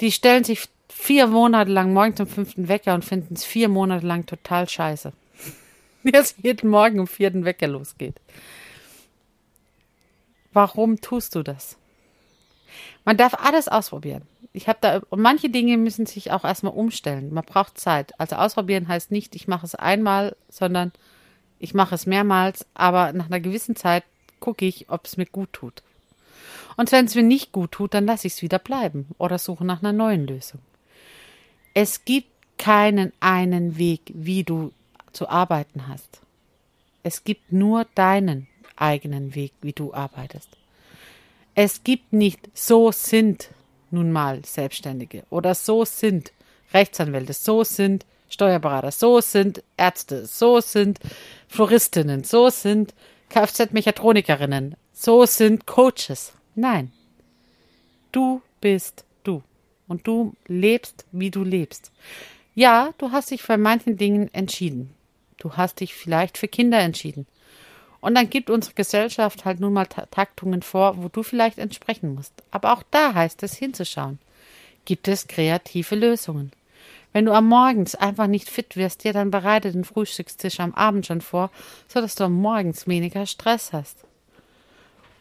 die 0.00 0.12
stellen 0.12 0.44
sich 0.44 0.68
vier 0.88 1.26
Monate 1.26 1.72
lang 1.72 1.92
morgens 1.92 2.20
um 2.20 2.28
fünften 2.28 2.68
Wecker 2.68 2.94
und 2.94 3.04
finden 3.04 3.34
es 3.34 3.44
vier 3.44 3.68
Monate 3.68 4.06
lang 4.06 4.26
total 4.26 4.68
scheiße. 4.68 5.12
Es 6.12 6.34
jeden 6.42 6.70
Morgen 6.70 7.00
um 7.00 7.06
vierten 7.06 7.44
Wecker 7.44 7.68
losgeht. 7.68 8.20
Warum 10.52 11.00
tust 11.00 11.34
du 11.34 11.42
das? 11.42 11.76
Man 13.04 13.16
darf 13.16 13.34
alles 13.34 13.68
ausprobieren. 13.68 14.22
Ich 14.52 14.68
habe 14.68 14.78
da 14.80 15.00
und 15.10 15.20
manche 15.20 15.48
Dinge 15.48 15.76
müssen 15.76 16.06
sich 16.06 16.32
auch 16.32 16.44
erstmal 16.44 16.72
umstellen. 16.72 17.32
Man 17.32 17.44
braucht 17.44 17.78
Zeit. 17.78 18.18
Also 18.18 18.36
ausprobieren 18.36 18.88
heißt 18.88 19.10
nicht, 19.10 19.36
ich 19.36 19.46
mache 19.46 19.66
es 19.66 19.74
einmal, 19.74 20.36
sondern 20.48 20.92
ich 21.58 21.74
mache 21.74 21.94
es 21.94 22.06
mehrmals, 22.06 22.66
aber 22.74 23.12
nach 23.12 23.26
einer 23.26 23.40
gewissen 23.40 23.76
Zeit 23.76 24.04
gucke 24.40 24.64
ich, 24.64 24.88
ob 24.88 25.06
es 25.06 25.16
mir 25.16 25.26
gut 25.26 25.52
tut. 25.52 25.82
Und 26.76 26.90
wenn 26.90 27.04
es 27.04 27.14
mir 27.14 27.22
nicht 27.22 27.52
gut 27.52 27.72
tut, 27.72 27.94
dann 27.94 28.06
lasse 28.06 28.26
ich 28.26 28.34
es 28.34 28.42
wieder 28.42 28.58
bleiben 28.58 29.08
oder 29.18 29.38
suche 29.38 29.64
nach 29.64 29.82
einer 29.82 29.92
neuen 29.92 30.26
Lösung. 30.26 30.60
Es 31.74 32.04
gibt 32.04 32.28
keinen 32.58 33.12
einen 33.20 33.78
Weg, 33.78 34.00
wie 34.14 34.42
du 34.42 34.72
zu 35.12 35.28
arbeiten 35.28 35.88
hast. 35.88 36.20
Es 37.02 37.24
gibt 37.24 37.52
nur 37.52 37.86
deinen 37.94 38.46
eigenen 38.76 39.34
Weg, 39.34 39.52
wie 39.62 39.72
du 39.72 39.94
arbeitest. 39.94 40.48
Es 41.54 41.82
gibt 41.84 42.12
nicht 42.12 42.48
so 42.54 42.92
sind 42.92 43.50
nun 43.90 44.12
mal 44.12 44.44
Selbstständige 44.44 45.24
oder 45.30 45.54
so 45.54 45.84
sind 45.84 46.32
Rechtsanwälte, 46.72 47.32
so 47.32 47.64
sind 47.64 48.06
Steuerberater, 48.28 48.92
so 48.92 49.20
sind 49.20 49.62
Ärzte, 49.76 50.26
so 50.26 50.60
sind 50.60 51.00
Floristinnen, 51.48 52.22
so 52.22 52.48
sind 52.48 52.94
Kfz-Mechatronikerinnen, 53.28 54.76
so 54.92 55.26
sind 55.26 55.66
Coaches. 55.66 56.32
Nein. 56.54 56.92
Du 58.12 58.42
bist 58.60 59.04
du. 59.24 59.42
Und 59.88 60.06
du 60.06 60.34
lebst, 60.46 61.04
wie 61.10 61.30
du 61.30 61.42
lebst. 61.42 61.90
Ja, 62.54 62.94
du 62.98 63.10
hast 63.10 63.32
dich 63.32 63.42
für 63.42 63.56
manchen 63.56 63.96
Dingen 63.96 64.32
entschieden. 64.32 64.94
Du 65.40 65.54
hast 65.56 65.80
dich 65.80 65.94
vielleicht 65.94 66.38
für 66.38 66.48
Kinder 66.48 66.78
entschieden. 66.78 67.26
Und 68.00 68.14
dann 68.14 68.30
gibt 68.30 68.48
unsere 68.48 68.74
Gesellschaft 68.74 69.44
halt 69.44 69.60
nun 69.60 69.72
mal 69.72 69.86
Taktungen 69.86 70.62
vor, 70.62 71.02
wo 71.02 71.08
du 71.08 71.22
vielleicht 71.22 71.58
entsprechen 71.58 72.14
musst. 72.14 72.32
Aber 72.50 72.72
auch 72.72 72.82
da 72.90 73.14
heißt 73.14 73.42
es 73.42 73.54
hinzuschauen. 73.54 74.18
Gibt 74.84 75.08
es 75.08 75.26
kreative 75.26 75.96
Lösungen? 75.96 76.52
Wenn 77.12 77.26
du 77.26 77.32
am 77.32 77.48
Morgens 77.48 77.94
einfach 77.94 78.28
nicht 78.28 78.48
fit 78.48 78.76
wirst, 78.76 79.04
ja, 79.04 79.12
dann 79.12 79.30
bereite 79.30 79.72
den 79.72 79.84
Frühstückstisch 79.84 80.60
am 80.60 80.74
Abend 80.74 81.06
schon 81.06 81.20
vor, 81.20 81.50
so 81.88 82.00
dass 82.00 82.14
du 82.14 82.24
am 82.24 82.34
Morgens 82.34 82.86
weniger 82.86 83.26
Stress 83.26 83.72
hast. 83.72 83.96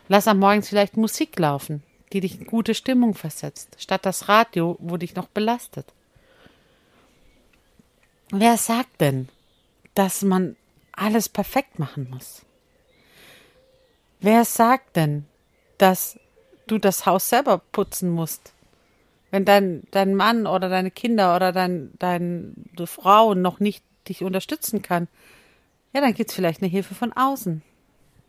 Lass 0.07 0.27
am 0.27 0.39
Morgens 0.39 0.69
vielleicht 0.69 0.97
Musik 0.97 1.37
laufen, 1.39 1.83
die 2.13 2.19
dich 2.19 2.39
in 2.39 2.45
gute 2.45 2.75
Stimmung 2.75 3.15
versetzt, 3.15 3.75
statt 3.79 4.05
das 4.05 4.27
Radio, 4.27 4.77
wo 4.79 4.97
dich 4.97 5.15
noch 5.15 5.27
belastet. 5.27 5.87
Wer 8.31 8.57
sagt 8.57 9.01
denn, 9.01 9.29
dass 9.99 10.21
man 10.21 10.55
alles 10.93 11.27
perfekt 11.27 11.77
machen 11.77 12.09
muss? 12.09 12.45
Wer 14.21 14.45
sagt 14.45 14.95
denn, 14.95 15.25
dass 15.77 16.17
du 16.67 16.77
das 16.77 17.05
Haus 17.05 17.27
selber 17.27 17.57
putzen 17.57 18.09
musst? 18.09 18.53
Wenn 19.29 19.43
dein, 19.43 19.83
dein 19.91 20.15
Mann 20.15 20.47
oder 20.47 20.69
deine 20.69 20.89
Kinder 20.89 21.35
oder 21.35 21.51
dein, 21.51 21.91
deine 21.99 22.53
Frau 22.85 23.33
noch 23.33 23.59
nicht 23.59 23.83
dich 24.07 24.23
unterstützen 24.23 24.81
kann, 24.81 25.09
ja, 25.91 25.99
dann 25.99 26.13
gibt's 26.13 26.33
vielleicht 26.33 26.61
eine 26.61 26.71
Hilfe 26.71 26.95
von 26.95 27.11
außen. 27.11 27.61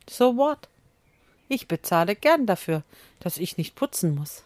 So 0.09 0.37
what? 0.37 0.69
Ich 1.49 1.69
bezahle 1.69 2.17
gern 2.17 2.47
dafür, 2.47 2.83
dass 3.21 3.39
ich 3.39 3.59
nicht 3.59 3.77
putzen 3.77 4.17
muss. 4.17 4.43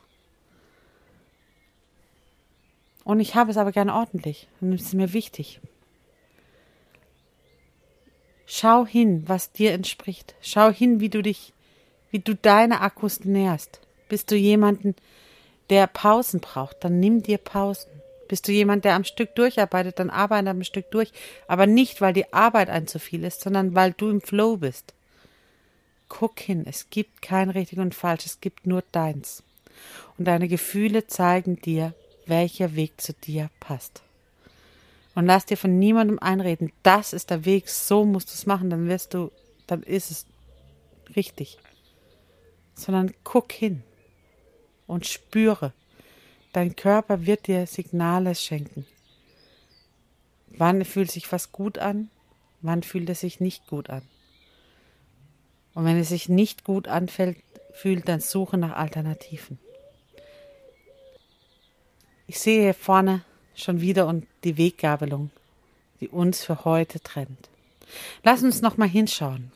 Und 3.02 3.20
ich 3.20 3.34
habe 3.34 3.50
es 3.50 3.56
aber 3.56 3.72
gern 3.72 3.88
ordentlich. 3.88 4.46
Und 4.60 4.74
es 4.74 4.82
ist 4.82 4.94
mir 4.94 5.14
wichtig. 5.14 5.62
Schau 8.46 8.86
hin, 8.86 9.24
was 9.26 9.52
dir 9.52 9.72
entspricht. 9.72 10.34
Schau 10.40 10.70
hin, 10.70 11.00
wie 11.00 11.08
du 11.08 11.22
dich, 11.22 11.52
wie 12.10 12.18
du 12.18 12.34
deine 12.34 12.80
Akkus 12.80 13.24
nährst. 13.24 13.80
Bist 14.08 14.30
du 14.30 14.36
jemanden, 14.36 14.94
der 15.70 15.86
Pausen 15.86 16.40
braucht, 16.40 16.84
dann 16.84 17.00
nimm 17.00 17.22
dir 17.22 17.38
Pausen. 17.38 17.90
Bist 18.28 18.48
du 18.48 18.52
jemand, 18.52 18.84
der 18.84 18.94
am 18.94 19.04
Stück 19.04 19.34
durcharbeitet, 19.34 19.98
dann 19.98 20.10
arbeite 20.10 20.50
am 20.50 20.64
Stück 20.64 20.90
durch. 20.90 21.12
Aber 21.46 21.66
nicht, 21.66 22.00
weil 22.00 22.12
die 22.12 22.32
Arbeit 22.32 22.70
ein 22.70 22.86
zu 22.86 22.98
viel 22.98 23.24
ist, 23.24 23.40
sondern 23.40 23.74
weil 23.74 23.92
du 23.92 24.10
im 24.10 24.20
Flow 24.20 24.56
bist. 24.56 24.94
Guck 26.08 26.40
hin, 26.40 26.64
es 26.66 26.90
gibt 26.90 27.22
kein 27.22 27.50
richtig 27.50 27.78
und 27.78 27.94
falsch, 27.94 28.26
es 28.26 28.40
gibt 28.40 28.66
nur 28.66 28.82
deins. 28.92 29.42
Und 30.18 30.26
deine 30.26 30.48
Gefühle 30.48 31.06
zeigen 31.06 31.60
dir, 31.60 31.94
welcher 32.26 32.76
Weg 32.76 33.00
zu 33.00 33.12
dir 33.12 33.50
passt. 33.60 34.02
Und 35.14 35.26
lass 35.26 35.46
dir 35.46 35.56
von 35.56 35.78
niemandem 35.78 36.18
einreden, 36.18 36.72
das 36.82 37.12
ist 37.12 37.30
der 37.30 37.44
Weg, 37.44 37.68
so 37.68 38.04
musst 38.04 38.30
du 38.30 38.34
es 38.34 38.46
machen, 38.46 38.70
dann 38.70 38.88
wirst 38.88 39.14
du, 39.14 39.30
dann 39.66 39.82
ist 39.82 40.10
es 40.10 40.26
richtig. 41.14 41.58
Sondern 42.74 43.14
guck 43.22 43.52
hin 43.52 43.84
und 44.86 45.06
spüre. 45.06 45.72
Dein 46.52 46.74
Körper 46.74 47.26
wird 47.26 47.46
dir 47.46 47.66
Signale 47.66 48.34
schenken. 48.34 48.86
Wann 50.48 50.84
fühlt 50.84 51.10
sich 51.10 51.30
was 51.32 51.52
gut 51.52 51.78
an? 51.78 52.10
Wann 52.60 52.82
fühlt 52.82 53.08
es 53.10 53.20
sich 53.20 53.40
nicht 53.40 53.66
gut 53.66 53.90
an? 53.90 54.02
Und 55.74 55.84
wenn 55.84 55.98
es 55.98 56.08
sich 56.08 56.28
nicht 56.28 56.64
gut 56.64 56.88
anfällt, 56.88 57.36
fühlt, 57.72 58.08
dann 58.08 58.20
suche 58.20 58.56
nach 58.56 58.76
Alternativen. 58.76 59.58
Ich 62.26 62.38
sehe 62.38 62.62
hier 62.62 62.74
vorne 62.74 63.24
schon 63.54 63.80
wieder 63.80 64.06
und 64.06 64.26
die 64.44 64.56
Weggabelung, 64.56 65.30
die 66.00 66.08
uns 66.08 66.44
für 66.44 66.64
heute 66.64 67.00
trennt. 67.00 67.48
Lass 68.22 68.42
uns 68.42 68.62
noch 68.62 68.76
mal 68.76 68.88
hinschauen 68.88 69.52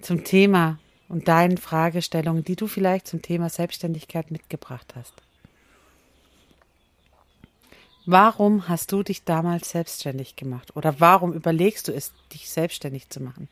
zum 0.00 0.24
Thema 0.24 0.78
und 1.08 1.28
deinen 1.28 1.58
Fragestellungen, 1.58 2.44
die 2.44 2.56
du 2.56 2.66
vielleicht 2.66 3.06
zum 3.06 3.20
Thema 3.20 3.48
Selbstständigkeit 3.50 4.30
mitgebracht 4.30 4.94
hast. 4.96 5.14
Warum 8.06 8.68
hast 8.68 8.92
du 8.92 9.02
dich 9.02 9.24
damals 9.24 9.70
selbstständig 9.70 10.36
gemacht? 10.36 10.74
Oder 10.74 11.00
warum 11.00 11.32
überlegst 11.32 11.86
du 11.86 11.92
es, 11.92 12.12
dich 12.32 12.48
selbstständig 12.48 13.10
zu 13.10 13.20
machen? 13.20 13.48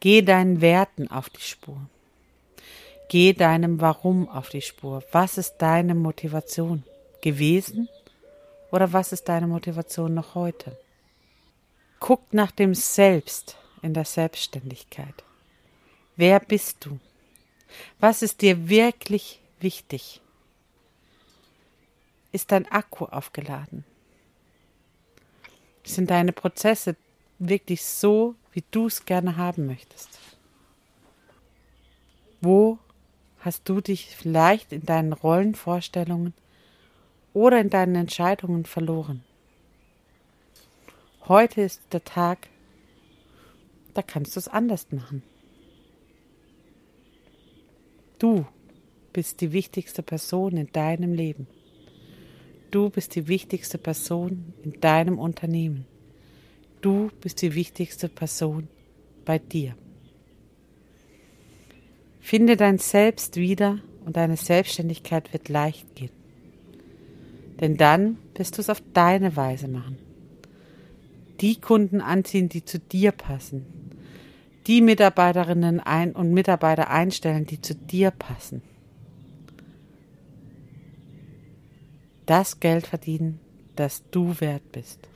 Geh 0.00 0.22
deinen 0.22 0.60
Werten 0.60 1.10
auf 1.10 1.28
die 1.28 1.42
Spur. 1.42 1.80
Geh 3.08 3.32
deinem 3.32 3.80
Warum 3.80 4.28
auf 4.28 4.48
die 4.48 4.62
Spur. 4.62 5.02
Was 5.12 5.38
ist 5.38 5.56
deine 5.58 5.94
Motivation 5.94 6.84
gewesen 7.20 7.88
oder 8.70 8.92
was 8.92 9.12
ist 9.12 9.28
deine 9.28 9.46
Motivation 9.46 10.14
noch 10.14 10.34
heute? 10.34 10.76
Guck 12.00 12.32
nach 12.32 12.50
dem 12.50 12.74
Selbst 12.74 13.56
in 13.82 13.94
der 13.94 14.04
Selbstständigkeit. 14.04 15.24
Wer 16.16 16.40
bist 16.40 16.84
du? 16.84 16.98
Was 18.00 18.22
ist 18.22 18.42
dir 18.42 18.68
wirklich 18.68 19.40
wichtig? 19.60 20.20
Ist 22.32 22.52
dein 22.52 22.70
Akku 22.70 23.06
aufgeladen? 23.06 23.84
Sind 25.84 26.10
deine 26.10 26.32
Prozesse 26.32 26.96
wirklich 27.38 27.84
so, 27.84 28.34
wie 28.52 28.64
du 28.70 28.86
es 28.86 29.06
gerne 29.06 29.36
haben 29.36 29.66
möchtest? 29.66 30.18
Wo 32.40 32.78
hast 33.40 33.68
du 33.68 33.80
dich 33.80 34.14
vielleicht 34.14 34.72
in 34.72 34.84
deinen 34.84 35.12
Rollenvorstellungen 35.12 36.34
oder 37.38 37.60
in 37.60 37.70
deinen 37.70 37.94
Entscheidungen 37.94 38.64
verloren? 38.64 39.22
Heute 41.28 41.60
ist 41.60 41.80
der 41.92 42.02
Tag, 42.02 42.48
da 43.94 44.02
kannst 44.02 44.34
du 44.34 44.40
es 44.40 44.48
anders 44.48 44.90
machen. 44.90 45.22
Du 48.18 48.44
bist 49.12 49.40
die 49.40 49.52
wichtigste 49.52 50.02
Person 50.02 50.56
in 50.56 50.72
deinem 50.72 51.14
Leben. 51.14 51.46
Du 52.72 52.90
bist 52.90 53.14
die 53.14 53.28
wichtigste 53.28 53.78
Person 53.78 54.52
in 54.64 54.80
deinem 54.80 55.16
Unternehmen. 55.16 55.86
Du 56.80 57.10
bist 57.20 57.40
die 57.40 57.54
wichtigste 57.54 58.08
Person 58.08 58.66
bei 59.24 59.38
dir. 59.38 59.76
Finde 62.18 62.56
dein 62.56 62.78
Selbst 62.78 63.36
wieder 63.36 63.78
und 64.04 64.16
deine 64.16 64.36
Selbstständigkeit 64.36 65.32
wird 65.32 65.48
leicht 65.48 65.94
gehen. 65.94 66.17
Denn 67.60 67.76
dann 67.76 68.18
wirst 68.34 68.56
du 68.56 68.60
es 68.60 68.70
auf 68.70 68.82
deine 68.94 69.36
Weise 69.36 69.68
machen. 69.68 69.98
Die 71.40 71.60
Kunden 71.60 72.00
anziehen, 72.00 72.48
die 72.48 72.64
zu 72.64 72.78
dir 72.78 73.12
passen. 73.12 73.66
Die 74.66 74.80
Mitarbeiterinnen 74.80 75.80
ein 75.80 76.12
und 76.12 76.32
Mitarbeiter 76.32 76.90
einstellen, 76.90 77.46
die 77.46 77.60
zu 77.60 77.74
dir 77.74 78.10
passen. 78.10 78.62
das 82.28 82.60
Geld 82.60 82.86
verdienen, 82.86 83.40
das 83.74 84.02
du 84.10 84.38
wert 84.40 84.70
bist. 84.70 85.08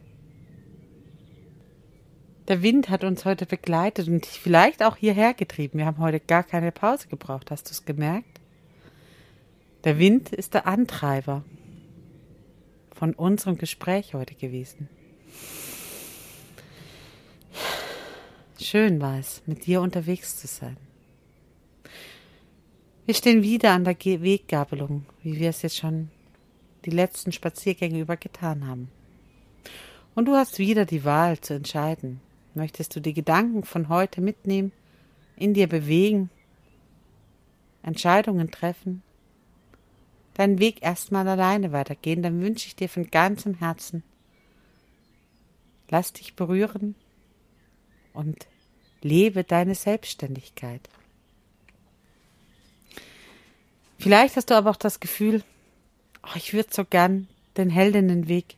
Der 2.48 2.62
Wind 2.62 2.88
hat 2.88 3.05
uns 3.05 3.24
heute 3.24 3.46
begleitet 3.46 4.09
und 4.09 4.24
dich 4.24 4.40
vielleicht 4.40 4.83
auch 4.83 4.96
hierher 4.96 5.35
getrieben. 5.35 5.78
Wir 5.78 5.87
haben 5.87 5.98
heute 5.98 6.20
gar 6.20 6.42
keine 6.42 6.72
Pause 6.72 7.09
gebraucht. 7.09 7.50
Hast 7.50 7.68
du 7.68 7.72
es 7.72 7.85
gemerkt? 7.85 8.40
Der 9.85 9.98
Wind 9.98 10.33
ist 10.33 10.55
der 10.55 10.66
Antreiber 10.66 11.44
von 13.03 13.15
unserem 13.15 13.59
Gespräch 13.59 14.15
heute 14.15 14.37
gewesen. 14.37 14.88
Schön 18.61 19.01
war 19.01 19.19
es, 19.19 19.43
mit 19.45 19.67
dir 19.67 19.81
unterwegs 19.81 20.37
zu 20.37 20.47
sein. 20.47 20.77
Wir 23.05 23.17
stehen 23.17 23.43
wieder 23.43 23.73
an 23.73 23.83
der 23.83 23.97
Weggabelung, 23.99 25.05
wie 25.25 25.41
wir 25.41 25.51
es 25.51 25.62
jetzt 25.62 25.79
schon 25.79 26.12
die 26.85 26.91
letzten 26.91 27.33
Spaziergänge 27.33 27.99
über 27.99 28.17
getan 28.17 28.69
haben. 28.69 28.88
Und 30.15 30.27
du 30.27 30.37
hast 30.37 30.61
wieder 30.61 30.85
die 30.85 31.05
Wahl 31.05 31.41
zu 31.41 31.55
entscheiden. 31.55 32.21
Möchtest 32.55 32.95
du 32.95 33.01
die 33.01 33.15
Gedanken 33.15 33.65
von 33.65 33.88
heute 33.88 34.21
mitnehmen, 34.21 34.71
in 35.35 35.55
dir 35.55 35.67
bewegen, 35.67 36.31
Entscheidungen 37.83 38.53
treffen, 38.53 39.03
deinen 40.35 40.59
Weg 40.59 40.83
erstmal 40.83 41.29
alleine 41.29 41.73
weitergehen, 41.73 42.23
dann 42.23 42.40
wünsche 42.40 42.66
ich 42.66 42.77
dir 42.77 42.88
von 42.88 43.11
ganzem 43.11 43.55
Herzen, 43.55 44.03
lass 45.88 46.12
dich 46.12 46.35
berühren 46.35 46.95
und 48.12 48.47
lebe 49.03 49.45
deine 49.45 49.75
Selbstständigkeit. 49.75 50.88
Vielleicht 53.99 54.37
hast 54.37 54.51
du 54.51 54.55
aber 54.55 54.71
auch 54.71 54.77
das 54.77 55.01
Gefühl, 55.01 55.45
oh, 56.25 56.37
ich 56.37 56.55
würde 56.55 56.71
so 56.73 56.85
gern 56.85 57.29
den 57.57 57.71
Heldinnenweg 57.71 58.57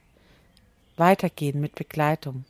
weitergehen 0.97 1.61
mit 1.61 1.75
Begleitung. 1.75 2.45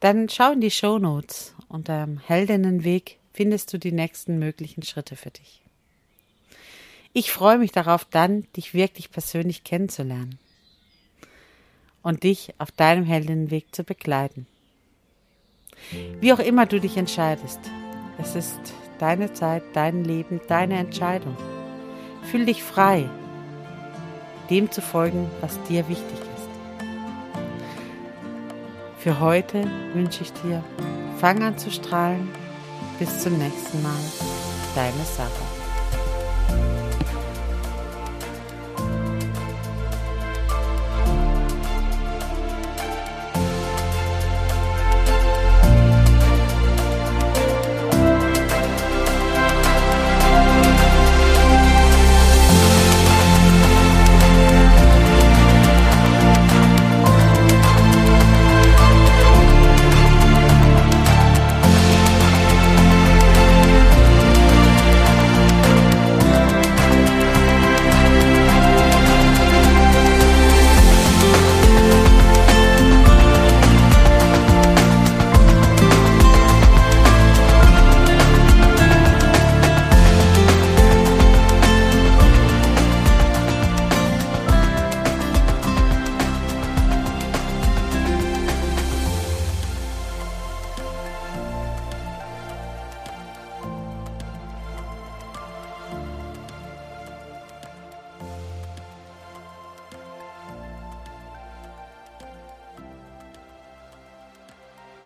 Dann 0.00 0.28
schau 0.28 0.52
in 0.52 0.60
die 0.60 0.70
Show 0.70 0.98
Notes. 0.98 1.54
Unter 1.68 2.06
Heldinnenweg 2.26 3.18
findest 3.32 3.72
du 3.72 3.78
die 3.78 3.92
nächsten 3.92 4.38
möglichen 4.38 4.82
Schritte 4.82 5.16
für 5.16 5.30
dich. 5.30 5.62
Ich 7.12 7.32
freue 7.32 7.58
mich 7.58 7.72
darauf, 7.72 8.04
dann 8.04 8.46
dich 8.56 8.74
wirklich 8.74 9.10
persönlich 9.10 9.64
kennenzulernen 9.64 10.38
und 12.02 12.22
dich 12.22 12.54
auf 12.58 12.70
deinem 12.70 13.04
Heldinnenweg 13.04 13.74
zu 13.74 13.84
begleiten. 13.84 14.46
Wie 16.20 16.32
auch 16.32 16.38
immer 16.38 16.66
du 16.66 16.80
dich 16.80 16.96
entscheidest, 16.96 17.60
es 18.18 18.34
ist 18.34 18.60
deine 18.98 19.32
Zeit, 19.32 19.62
dein 19.74 20.04
Leben, 20.04 20.40
deine 20.48 20.78
Entscheidung. 20.78 21.36
Fühl 22.24 22.46
dich 22.46 22.62
frei, 22.62 23.08
dem 24.50 24.70
zu 24.70 24.82
folgen, 24.82 25.30
was 25.40 25.62
dir 25.64 25.88
wichtig 25.88 26.18
ist. 26.18 26.48
Für 28.98 29.20
heute 29.20 29.64
wünsche 29.94 30.24
ich 30.24 30.32
dir, 30.32 30.64
fang 31.18 31.42
an 31.42 31.56
zu 31.56 31.70
strahlen. 31.70 32.28
Bis 32.98 33.22
zum 33.22 33.38
nächsten 33.38 33.80
Mal. 33.80 34.00
Deine 34.74 35.04
Sarah. 35.04 35.57